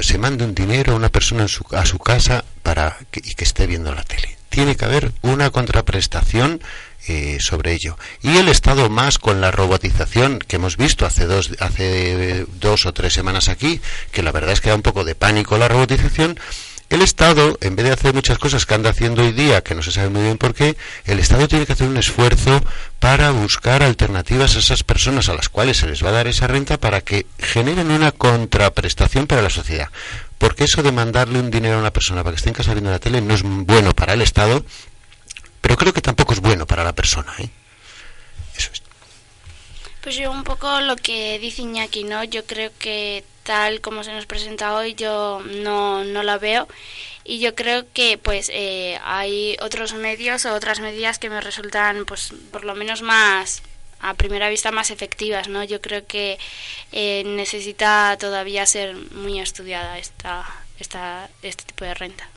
[0.00, 3.66] se mande un dinero a una persona a su casa para que, y que esté
[3.66, 4.38] viendo la tele.
[4.48, 6.62] Tiene que haber una contraprestación
[7.06, 7.98] eh, sobre ello.
[8.22, 12.94] Y el Estado más con la robotización que hemos visto hace dos, hace dos o
[12.94, 13.82] tres semanas aquí,
[14.12, 16.40] que la verdad es que da un poco de pánico la robotización,
[16.90, 19.82] el Estado, en vez de hacer muchas cosas que anda haciendo hoy día, que no
[19.82, 22.62] se sabe muy bien por qué, el Estado tiene que hacer un esfuerzo
[23.00, 26.46] para buscar alternativas a esas personas a las cuales se les va a dar esa
[26.46, 29.88] renta para que generen una contraprestación para la sociedad.
[30.38, 32.90] Porque eso de mandarle un dinero a una persona para que esté en casa viendo
[32.90, 34.64] la tele no es bueno para el Estado,
[35.60, 37.32] pero creo que tampoco es bueno para la persona.
[37.38, 37.48] ¿eh?
[40.04, 42.24] Pues yo un poco lo que dice Iñaki, ¿no?
[42.24, 46.68] Yo creo que tal como se nos presenta hoy yo no, no la veo
[47.24, 52.04] y yo creo que pues eh, hay otros medios o otras medidas que me resultan
[52.04, 53.62] pues por lo menos más
[54.00, 55.64] a primera vista más efectivas, ¿no?
[55.64, 56.38] Yo creo que
[56.92, 60.44] eh, necesita todavía ser muy estudiada esta,
[60.78, 62.28] esta, este tipo de renta.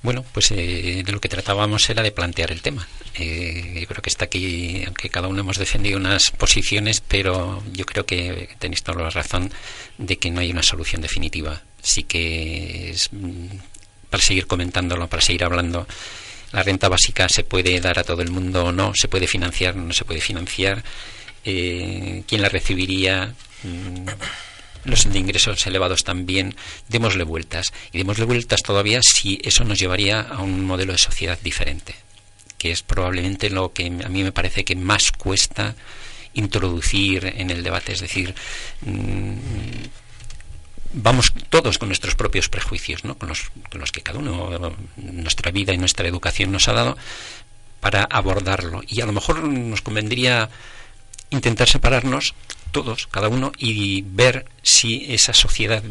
[0.00, 2.86] Bueno, pues eh, de lo que tratábamos era de plantear el tema.
[3.14, 7.84] Eh, yo creo que está aquí, aunque cada uno hemos defendido unas posiciones, pero yo
[7.84, 9.50] creo que tenéis toda la razón
[9.98, 11.62] de que no hay una solución definitiva.
[11.82, 13.46] Sí que es mm,
[14.08, 15.86] para seguir comentándolo, para seguir hablando.
[16.52, 19.74] La renta básica se puede dar a todo el mundo o no, se puede financiar
[19.74, 20.82] o no se puede financiar.
[21.44, 23.34] Eh, ¿Quién la recibiría?
[23.64, 24.06] Mm,
[24.84, 26.54] los ingresos elevados también,
[26.88, 27.72] démosle vueltas.
[27.92, 31.94] Y démosle vueltas todavía si eso nos llevaría a un modelo de sociedad diferente,
[32.56, 35.74] que es probablemente lo que a mí me parece que más cuesta
[36.34, 37.92] introducir en el debate.
[37.92, 38.34] Es decir,
[38.82, 39.34] mm,
[40.92, 43.16] vamos todos con nuestros propios prejuicios, ¿no?
[43.18, 46.96] con, los, con los que cada uno, nuestra vida y nuestra educación nos ha dado,
[47.80, 48.82] para abordarlo.
[48.86, 50.50] Y a lo mejor nos convendría
[51.30, 52.34] intentar separarnos
[52.72, 55.82] todos, cada uno, y ver si esa sociedad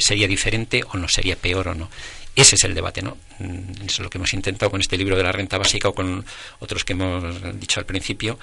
[0.00, 1.90] sería diferente o no, sería peor o no.
[2.36, 3.16] Ese es el debate, ¿no?
[3.38, 5.94] Mm, Eso es lo que hemos intentado con este libro de la renta básica o
[5.94, 6.24] con
[6.60, 8.38] otros que hemos dicho al principio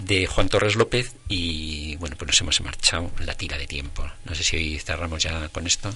[0.00, 4.10] de Juan Torres López y bueno, pues nos hemos marchado la tira de tiempo.
[4.24, 5.94] No sé si hoy cerramos ya con esto.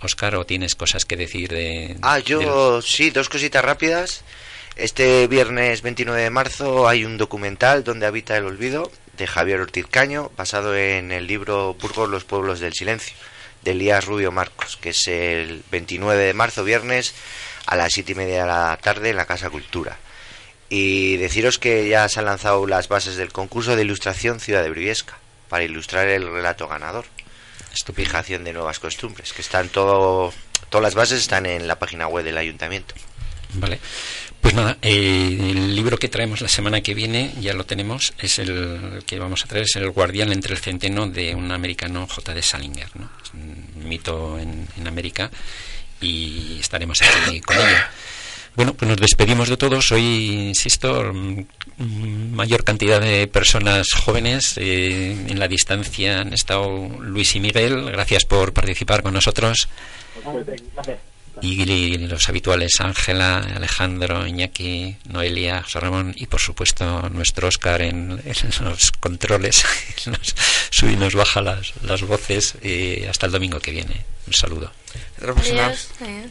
[0.00, 1.96] Oscar, ¿o tienes cosas que decir de...
[2.02, 4.24] Ah, yo sí, dos cositas rápidas.
[4.76, 9.86] Este viernes 29 de marzo hay un documental donde habita el olvido de Javier Ortiz
[9.86, 13.14] Caño, basado en el libro Burgos, los pueblos del silencio,
[13.62, 17.14] de Elías Rubio Marcos, que es el 29 de marzo, viernes,
[17.66, 19.98] a las siete y media de la tarde en la Casa Cultura.
[20.70, 24.70] Y deciros que ya se han lanzado las bases del concurso de ilustración Ciudad de
[24.70, 25.18] Briviesca,
[25.50, 27.04] para ilustrar el relato ganador.
[27.94, 30.32] Fijación de nuevas costumbres, que están todo,
[30.70, 32.94] todas las bases están en la página web del ayuntamiento.
[33.54, 33.78] Vale.
[34.42, 38.40] Pues nada, eh, el libro que traemos la semana que viene, ya lo tenemos, es
[38.40, 42.42] el que vamos a traer, es El guardián entre el centeno de un americano J.D.
[42.42, 43.08] Salinger, ¿no?
[43.34, 45.30] Un mito en, América
[46.00, 47.66] y estaremos aquí con ello.
[48.56, 49.92] Bueno, pues nos despedimos de todos.
[49.92, 57.36] Hoy, insisto, mm, mayor cantidad de personas jóvenes eh, en la distancia han estado Luis
[57.36, 57.92] y Miguel.
[57.92, 59.68] Gracias por participar con nosotros.
[61.40, 68.20] Y los habituales Ángela, Alejandro, Iñaki, Noelia, José Ramón y por supuesto nuestro Oscar en,
[68.24, 69.64] en los controles.
[70.06, 70.34] nos
[70.70, 72.54] sube y nos baja las, las voces.
[72.62, 74.04] Y hasta el domingo que viene.
[74.26, 74.70] Un saludo.
[75.20, 75.88] Adiós.
[76.00, 76.30] Adiós.